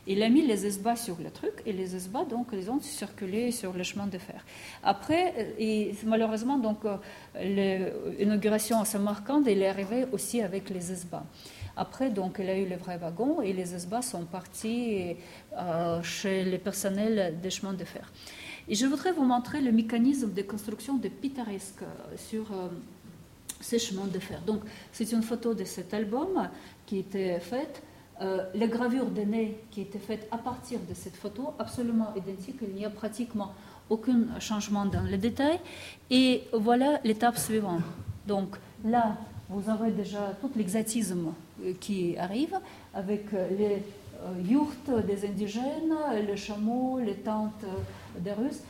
il 0.08 0.24
a 0.24 0.30
mis 0.30 0.46
les 0.46 0.66
esbats 0.66 0.96
sur 0.96 1.18
le 1.24 1.30
truc 1.30 1.54
et 1.66 1.74
les 1.74 1.96
esbats, 1.96 2.26
donc, 2.26 2.48
ils 2.54 2.70
ont 2.72 2.80
circulé 2.80 3.52
sur 3.52 3.74
le 3.74 3.84
chemin 3.84 4.08
de 4.08 4.18
fer. 4.18 4.44
Après, 4.84 5.34
euh, 5.38 5.52
et 5.60 5.94
malheureusement, 6.06 6.58
donc, 6.58 6.80
euh, 6.86 6.98
l'inauguration 8.18 8.80
à 8.80 8.86
Samarcande, 8.86 9.48
il 9.48 9.62
est 9.62 9.68
arrivé 9.68 10.06
aussi 10.12 10.42
avec 10.42 10.70
les 10.70 10.92
esbats. 10.92 11.26
Après, 11.78 12.10
donc, 12.10 12.38
il 12.40 12.50
a 12.50 12.58
eu 12.58 12.66
les 12.66 12.76
vrais 12.78 12.98
wagons 12.98 13.42
et 13.42 13.54
les 13.54 13.76
esbats 13.76 14.02
sont 14.02 14.26
partis 14.26 15.16
euh, 15.56 16.02
chez 16.02 16.44
les 16.44 16.58
personnels 16.58 17.40
des 17.42 17.50
chemins 17.52 17.74
de 17.74 17.86
fer. 17.86 18.12
Et 18.68 18.76
je 18.76 18.86
voudrais 18.88 19.12
vous 19.12 19.24
montrer 19.24 19.62
le 19.62 19.72
mécanisme 19.72 20.34
de 20.34 20.42
construction 20.42 20.98
de 20.98 21.10
pittoresque 21.10 21.84
sur 22.16 22.46
ces 23.60 23.80
chemins 23.80 24.08
de 24.08 24.20
fer. 24.20 24.42
Donc, 24.46 24.62
c'est 24.92 25.12
une 25.12 25.24
photo 25.24 25.54
de 25.54 25.64
cet 25.64 25.94
album 25.94 26.50
qui 26.86 27.00
était 27.00 27.40
faite 27.40 27.82
euh, 28.21 28.43
les 28.53 28.67
gravures 28.67 29.10
de 29.10 29.21
nez 29.21 29.57
qui 29.71 29.81
étaient 29.81 29.97
faites 29.97 30.27
à 30.31 30.38
partir 30.38 30.79
de 30.88 30.93
cette 30.93 31.15
photo, 31.15 31.53
absolument 31.57 32.13
identiques, 32.15 32.60
il 32.62 32.75
n'y 32.75 32.86
a 32.86 32.91
pratiquement 32.91 33.51
aucun 33.89 34.39
changement 34.39 34.86
dans 34.86 35.01
les 35.01 35.17
détails. 35.17 35.60
Et 36.12 36.43
voilà 36.53 36.99
l'étape 37.03 37.38
suivante. 37.38 37.81
Donc 38.27 38.57
là, 38.86 39.17
vous 39.49 39.67
avez 39.71 39.89
déjà 39.89 40.36
tout 40.39 40.51
l'exotisme 40.55 41.34
euh, 41.63 41.73
qui 41.79 42.15
arrive 42.17 42.60
avec 42.93 43.34
euh, 43.34 43.47
les 43.57 44.47
yurts 44.47 45.01
des 45.07 45.25
indigènes, 45.25 45.95
les 46.27 46.38
chameaux, 46.38 46.99
les 46.99 47.15
tentes 47.15 47.65
des 48.19 48.34
Russes, 48.34 48.62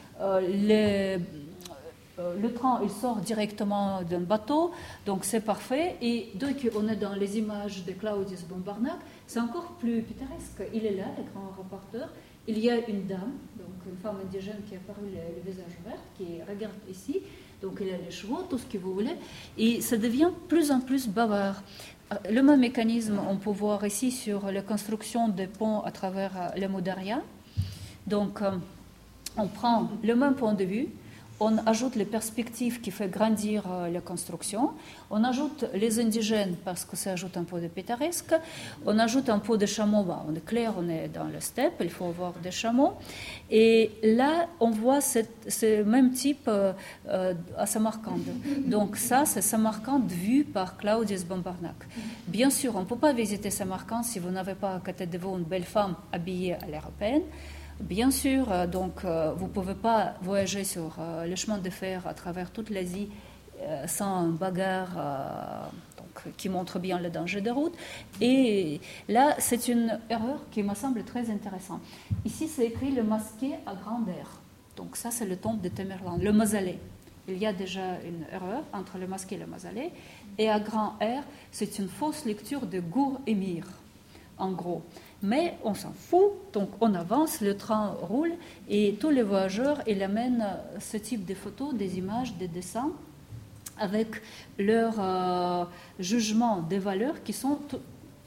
le 2.18 2.54
train, 2.54 2.80
il 2.84 2.90
sort 2.90 3.18
directement 3.18 4.02
d'un 4.04 4.22
bateau, 4.22 4.72
donc 5.06 5.26
c'est 5.26 5.42
parfait. 5.42 5.98
Et 6.02 6.30
dès 6.36 6.54
qu'on 6.54 6.88
est 6.88 6.96
dans 6.96 7.16
les 7.16 7.38
images 7.38 7.84
de 7.84 7.92
Claudius 7.92 8.44
Bombarnac, 8.44 9.00
c'est 9.28 9.40
encore 9.40 9.74
plus 9.80 10.02
pittoresque. 10.02 10.64
Il 10.74 10.86
est 10.86 10.96
là, 10.96 11.06
le 11.18 11.24
grand 11.32 11.50
reporter. 11.58 12.08
Il 12.48 12.60
y 12.60 12.70
a 12.70 12.78
une 12.90 13.06
dame, 13.06 13.34
donc 13.58 13.70
une 13.86 13.98
femme 13.98 14.18
indigène 14.26 14.62
qui 14.68 14.76
a 14.76 14.80
paru 14.80 15.02
le, 15.06 15.50
visage 15.50 15.78
vert, 15.86 16.00
qui 16.18 16.42
regarde 16.48 16.74
ici. 16.90 17.22
Donc 17.62 17.78
il 17.82 17.90
a 17.90 17.98
les 17.98 18.12
chevaux, 18.12 18.42
tout 18.50 18.58
ce 18.58 18.66
que 18.66 18.78
vous 18.78 18.94
voulez. 18.94 19.16
Et 19.58 19.82
ça 19.82 19.98
devient 19.98 20.32
plus 20.48 20.72
en 20.72 20.80
plus 20.80 21.08
bavard. 21.08 21.62
Euh, 22.12 22.16
le 22.30 22.42
même 22.42 22.60
mécanisme, 22.60 23.20
on 23.30 23.38
peut 23.38 23.52
voir 23.52 23.86
ici 23.86 24.12
sur 24.12 24.52
la 24.52 24.62
construction 24.62 25.28
des 25.28 25.48
ponts 25.48 25.82
à 25.82 25.92
travers 25.92 26.32
euh, 26.36 26.60
le 26.60 26.68
Modaria. 26.68 27.22
Donc, 28.08 28.42
on 29.38 29.48
prend 29.48 29.90
le 30.04 30.16
même 30.16 30.34
point 30.34 30.54
de 30.54 30.64
vue, 30.64 30.88
on 31.42 31.58
ajoute 31.66 31.96
les 31.96 32.06
perspectives 32.06 32.82
qui 32.82 32.92
font 32.92 33.08
grandir 33.08 33.64
euh, 33.68 33.90
la 33.90 34.00
construction, 34.00 34.72
on 35.10 35.24
ajoute 35.24 35.66
les 35.74 36.00
indigènes 36.00 36.56
parce 36.64 36.86
que 36.86 36.96
ça 36.96 37.14
ajoute 37.14 37.36
un 37.36 37.44
peu 37.44 37.60
de 37.60 37.68
pittoresque, 37.68 38.36
on 38.86 38.98
ajoute 39.00 39.28
un 39.28 39.40
peu 39.40 39.58
de 39.58 39.66
chameaux, 39.66 40.04
bah, 40.04 40.24
on 40.30 40.36
est 40.36 40.46
clair, 40.46 40.76
on 40.78 40.88
est 40.88 41.08
dans 41.08 41.24
le 41.24 41.40
steppe, 41.40 41.78
il 41.82 41.90
faut 41.90 42.06
avoir 42.06 42.34
des 42.34 42.52
chameaux, 42.52 42.94
et 43.50 43.90
là 44.04 44.48
on 44.60 44.70
voit 44.70 45.02
ce 45.02 45.82
même 45.82 46.12
type 46.12 46.48
euh, 46.48 46.74
euh, 47.10 47.34
à 47.58 47.66
Samarcande. 47.66 48.30
Donc 48.68 48.96
ça, 48.96 49.26
c'est 49.26 49.42
Samarcande 49.42 50.12
vu 50.12 50.44
par 50.44 50.78
Claudius 50.78 51.24
Bombarnac. 51.26 51.76
Bien 52.28 52.52
sûr, 52.52 52.76
on 52.76 52.82
ne 52.82 52.86
peut 52.86 52.98
pas 53.08 53.14
visiter 53.14 53.50
Samarcande 53.50 54.06
si 54.06 54.20
vous 54.20 54.30
n'avez 54.30 54.54
pas 54.54 54.76
à 54.76 54.80
côté 54.80 55.08
de 55.08 55.18
vous 55.18 55.36
une 55.38 55.44
belle 55.44 55.64
femme 55.64 55.96
habillée 56.14 56.54
à 56.54 56.68
l'européenne. 56.68 57.24
Bien 57.82 58.12
sûr, 58.12 58.52
euh, 58.52 58.68
donc, 58.68 59.04
euh, 59.06 59.34
vous 59.36 59.48
ne 59.48 59.52
pouvez 59.52 59.74
pas 59.74 60.14
voyager 60.22 60.64
sur 60.64 60.98
euh, 61.00 61.26
le 61.26 61.36
chemin 61.36 61.58
de 61.58 61.70
fer 61.72 62.06
à 62.06 62.14
travers 62.14 62.52
toute 62.52 62.70
l'Asie 62.70 63.10
sans 63.86 64.08
un 64.08 64.30
bagarre 64.30 65.70
qui 66.36 66.50
montre 66.50 66.80
bien 66.80 66.98
le 66.98 67.12
danger 67.12 67.42
de 67.42 67.52
route. 67.52 67.76
Et 68.20 68.82
là, 69.08 69.36
c'est 69.38 69.68
une 69.68 70.00
erreur 70.10 70.40
qui 70.50 70.64
me 70.64 70.74
semble 70.74 71.04
très 71.04 71.30
intéressante. 71.30 71.80
Ici, 72.26 72.48
c'est 72.48 72.66
écrit 72.66 72.90
le 72.90 73.04
masqué 73.04 73.54
à 73.68 73.76
grand 73.76 74.02
air. 74.08 74.42
Donc 74.78 74.96
ça, 74.96 75.12
c'est 75.12 75.28
le 75.28 75.38
tombe 75.38 75.62
de 75.62 75.70
Temerland, 75.70 76.20
le 76.20 76.32
mausolée. 76.32 76.80
Il 77.28 77.38
y 77.38 77.46
a 77.46 77.54
déjà 77.54 78.00
une 78.04 78.26
erreur 78.34 78.64
entre 78.74 78.98
le 78.98 79.06
masqué 79.06 79.36
et 79.36 79.38
le 79.38 79.46
mausolée. 79.46 79.92
Et 80.40 80.50
à 80.50 80.60
grand 80.60 80.98
air, 81.00 81.22
c'est 81.52 81.78
une 81.78 81.88
fausse 81.88 82.26
lecture 82.26 82.66
de 82.66 82.80
Gour 82.80 83.22
Émir, 83.28 83.68
en 84.40 84.54
gros. 84.54 84.82
Mais 85.24 85.58
on 85.64 85.74
s'en 85.74 85.92
fout, 85.92 86.32
donc 86.52 86.70
on 86.82 86.96
avance, 86.96 87.42
le 87.42 87.56
train 87.56 87.96
roule 88.02 88.34
et 88.68 88.96
tous 89.00 89.12
les 89.12 89.22
voyageurs 89.22 89.82
ils 89.88 90.02
amènent 90.02 90.46
ce 90.80 90.98
type 90.98 91.26
de 91.26 91.36
photos, 91.36 91.76
des 91.76 91.98
images, 91.98 92.34
des 92.36 92.48
dessins 92.48 92.92
avec 93.78 94.22
leur 94.58 94.94
euh, 95.00 95.66
jugement 96.00 96.62
des 96.62 96.80
valeurs 96.80 97.24
qui 97.24 97.34
sont 97.34 97.60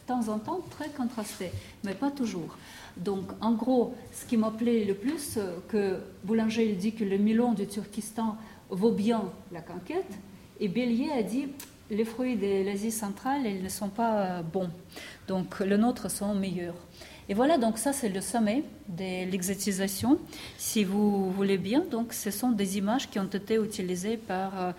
temps 0.06 0.28
en 0.28 0.38
temps 0.38 0.60
très 0.70 0.88
contrasté, 0.90 1.50
mais 1.82 1.94
pas 1.94 2.10
toujours. 2.10 2.56
Donc, 2.96 3.24
en 3.40 3.52
gros, 3.52 3.94
ce 4.12 4.26
qui 4.26 4.36
m'appelait 4.36 4.84
le 4.84 4.94
plus, 4.94 5.36
euh, 5.36 5.56
que 5.68 5.98
Boulanger 6.24 6.68
il 6.68 6.76
dit 6.76 6.92
que 6.92 7.04
le 7.04 7.16
Milan 7.16 7.52
du 7.52 7.66
Turkestan 7.66 8.36
vaut 8.70 8.92
bien 8.92 9.22
la 9.52 9.60
conquête, 9.60 10.10
et 10.60 10.68
Bélier 10.68 11.10
a 11.10 11.22
dit 11.22 11.48
les 11.90 12.04
fruits 12.04 12.36
de 12.36 12.64
l'Asie 12.64 12.90
centrale, 12.90 13.42
ils 13.46 13.62
ne 13.62 13.68
sont 13.68 13.88
pas 13.88 14.16
euh, 14.16 14.42
bons. 14.42 14.70
Donc, 15.28 15.60
les 15.60 15.76
nôtres 15.76 16.10
sont 16.10 16.34
meilleurs. 16.34 16.74
Et 17.28 17.34
voilà, 17.34 17.56
donc 17.56 17.78
ça 17.78 17.94
c'est 17.94 18.10
le 18.10 18.20
sommet 18.20 18.64
de 18.86 19.30
l'exotisation, 19.30 20.18
si 20.58 20.84
vous 20.84 21.30
voulez 21.32 21.56
bien. 21.56 21.82
Donc, 21.90 22.12
ce 22.12 22.30
sont 22.30 22.50
des 22.50 22.76
images 22.76 23.08
qui 23.08 23.18
ont 23.18 23.24
été 23.24 23.56
utilisées 23.56 24.18
par 24.18 24.60
euh, 24.60 24.72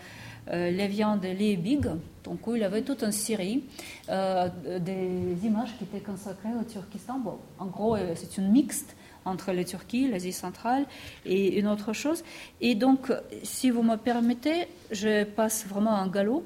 euh, 0.50 0.70
Lévian 0.70 1.18
de 1.18 1.28
Liebig, 1.28 1.88
donc 2.24 2.41
il 2.56 2.63
avait 2.63 2.84
toute 2.84 3.02
une 3.04 3.12
série 3.12 3.63
des 4.08 5.46
images 5.46 5.76
qui 5.78 5.86
étaient 5.86 6.06
consacrées 6.06 6.54
au 6.60 6.63
Turkestan. 6.63 7.18
Bon, 7.18 7.39
en 7.58 7.65
gros, 7.65 7.98
c'est 8.13 8.38
une 8.38 8.52
mixte 8.52 8.96
entre 9.26 9.52
la 9.52 9.63
Turquie, 9.63 10.08
l'Asie 10.08 10.32
centrale 10.32 10.86
et 11.26 11.60
une 11.60 11.68
autre 11.68 11.94
chose. 11.94 12.24
Et 12.62 12.76
donc, 12.76 13.12
si 13.44 13.72
vous 13.72 13.82
me 13.82 13.96
permettez, 13.96 14.68
je 14.91 15.24
passe 15.24 15.65
vraiment 15.68 15.94
en 15.94 16.08
galop. 16.08 16.44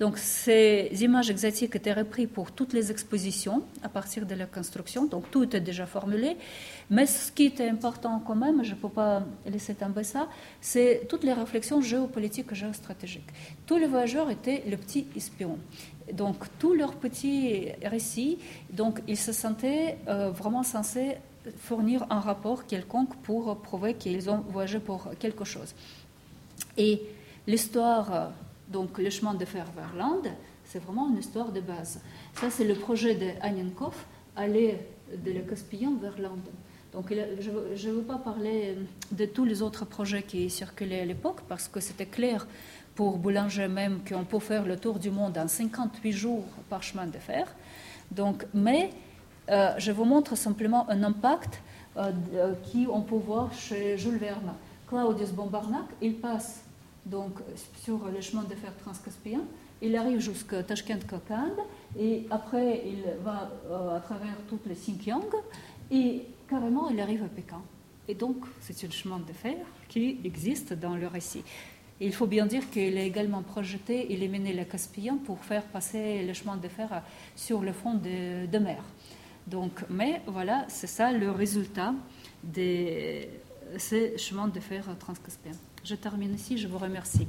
Donc, 0.00 0.16
ces 0.16 0.90
images 1.02 1.28
exotiques 1.28 1.76
étaient 1.76 1.92
reprises 1.92 2.30
pour 2.32 2.52
toutes 2.52 2.72
les 2.72 2.90
expositions 2.90 3.62
à 3.82 3.88
partir 3.90 4.24
de 4.24 4.34
la 4.34 4.46
construction. 4.46 5.04
Donc, 5.04 5.30
tout 5.30 5.44
était 5.44 5.60
déjà 5.60 5.84
formulé. 5.84 6.38
Mais 6.88 7.04
ce 7.04 7.30
qui 7.30 7.44
était 7.44 7.68
important 7.68 8.18
quand 8.26 8.34
même, 8.34 8.64
je 8.64 8.70
ne 8.70 8.76
peux 8.76 8.88
pas 8.88 9.22
laisser 9.46 9.74
tomber 9.74 10.02
ça, 10.04 10.26
c'est 10.58 11.06
toutes 11.06 11.22
les 11.22 11.34
réflexions 11.34 11.82
géopolitiques 11.82 12.50
et 12.50 12.54
géostratégiques. 12.54 13.28
Tous 13.66 13.76
les 13.76 13.86
voyageurs 13.86 14.30
étaient 14.30 14.62
le 14.66 14.78
petit 14.78 15.06
espion. 15.14 15.58
Donc, 16.14 16.46
tous 16.58 16.72
leurs 16.72 16.94
petits 16.94 17.68
récits, 17.84 18.38
donc, 18.72 19.02
ils 19.06 19.18
se 19.18 19.32
sentaient 19.32 19.98
euh, 20.08 20.30
vraiment 20.30 20.62
censés 20.62 21.18
fournir 21.58 22.06
un 22.08 22.20
rapport 22.20 22.66
quelconque 22.66 23.14
pour 23.16 23.54
prouver 23.58 23.92
qu'ils 23.94 24.30
ont 24.30 24.42
voyagé 24.48 24.78
pour 24.78 25.10
quelque 25.18 25.44
chose. 25.44 25.74
Et 26.78 27.02
l'histoire, 27.46 28.32
donc 28.70 28.98
le 28.98 29.10
chemin 29.10 29.34
de 29.34 29.44
fer 29.44 29.66
vers 29.76 29.94
l'Inde, 29.96 30.28
c'est 30.64 30.78
vraiment 30.78 31.08
une 31.08 31.18
histoire 31.18 31.50
de 31.50 31.60
base. 31.60 32.00
Ça, 32.34 32.50
c'est 32.50 32.64
le 32.64 32.74
projet 32.74 33.14
de 33.14 33.30
Anenkov, 33.40 33.94
aller 34.36 34.78
de 35.16 35.32
la 35.32 35.40
Caspian 35.40 35.94
vers 36.00 36.18
l'Inde. 36.18 36.48
Donc, 36.92 37.12
je 37.40 37.88
ne 37.88 37.94
veux 37.94 38.02
pas 38.02 38.18
parler 38.18 38.76
de 39.12 39.24
tous 39.24 39.44
les 39.44 39.62
autres 39.62 39.84
projets 39.84 40.22
qui 40.22 40.50
circulaient 40.50 41.00
à 41.00 41.04
l'époque, 41.04 41.40
parce 41.48 41.68
que 41.68 41.80
c'était 41.80 42.06
clair 42.06 42.46
pour 42.94 43.18
Boulanger 43.18 43.68
même 43.68 44.00
qu'on 44.06 44.24
peut 44.24 44.40
faire 44.40 44.66
le 44.66 44.76
tour 44.76 44.98
du 44.98 45.10
monde 45.10 45.38
en 45.38 45.48
58 45.48 46.12
jours 46.12 46.44
par 46.68 46.82
chemin 46.82 47.06
de 47.06 47.18
fer. 47.18 47.46
Donc, 48.10 48.44
mais 48.52 48.90
euh, 49.48 49.72
je 49.78 49.92
vous 49.92 50.04
montre 50.04 50.36
simplement 50.36 50.88
un 50.90 51.02
impact 51.02 51.62
euh, 51.96 52.12
euh, 52.34 52.54
qui 52.64 52.86
on 52.92 53.02
peut 53.02 53.16
voir 53.16 53.52
chez 53.52 53.96
Jules 53.96 54.18
Verne. 54.18 54.52
Claudius 54.88 55.30
Bombarnac, 55.30 55.86
il 56.02 56.16
passe 56.16 56.64
donc 57.10 57.40
sur 57.82 57.98
le 58.06 58.20
chemin 58.20 58.44
de 58.44 58.54
fer 58.54 58.72
transcaspien, 58.82 59.40
il 59.82 59.96
arrive 59.96 60.20
jusqu'à 60.20 60.62
Tashkent 60.62 61.06
Kokand 61.08 61.56
et 61.98 62.26
après 62.30 62.82
il 62.86 63.02
va 63.24 63.50
à 63.96 64.00
travers 64.00 64.36
toutes 64.48 64.66
les 64.66 64.74
Xinjiang 64.74 65.24
et 65.90 66.22
carrément 66.48 66.88
il 66.90 67.00
arrive 67.00 67.24
à 67.24 67.28
Pékin. 67.28 67.62
Et 68.08 68.14
donc 68.14 68.36
c'est 68.60 68.86
un 68.86 68.90
chemin 68.90 69.18
de 69.18 69.32
fer 69.32 69.56
qui 69.88 70.18
existe 70.24 70.72
dans 70.74 70.96
le 70.96 71.06
récit. 71.06 71.42
il 72.00 72.14
faut 72.14 72.26
bien 72.26 72.46
dire 72.46 72.70
qu'il 72.70 72.96
est 72.96 73.06
également 73.06 73.42
projeté 73.42 74.12
éliminer 74.12 74.52
le 74.52 74.64
Caspien 74.64 75.16
pour 75.16 75.38
faire 75.44 75.64
passer 75.64 76.24
le 76.24 76.32
chemin 76.32 76.56
de 76.56 76.68
fer 76.68 77.02
sur 77.34 77.60
le 77.60 77.72
fond 77.72 77.94
de, 77.94 78.58
mer. 78.58 78.82
Donc, 79.46 79.72
mais 79.90 80.22
voilà, 80.26 80.64
c'est 80.68 80.86
ça 80.86 81.12
le 81.12 81.30
résultat 81.30 81.92
de 82.42 83.26
ces 83.76 84.16
chemins 84.16 84.48
de 84.48 84.60
fer 84.60 84.84
transcaspien. 84.98 85.52
Je 85.84 85.94
termine 85.94 86.34
ici, 86.34 86.58
je 86.58 86.68
vous 86.68 86.78
remercie. 86.78 87.26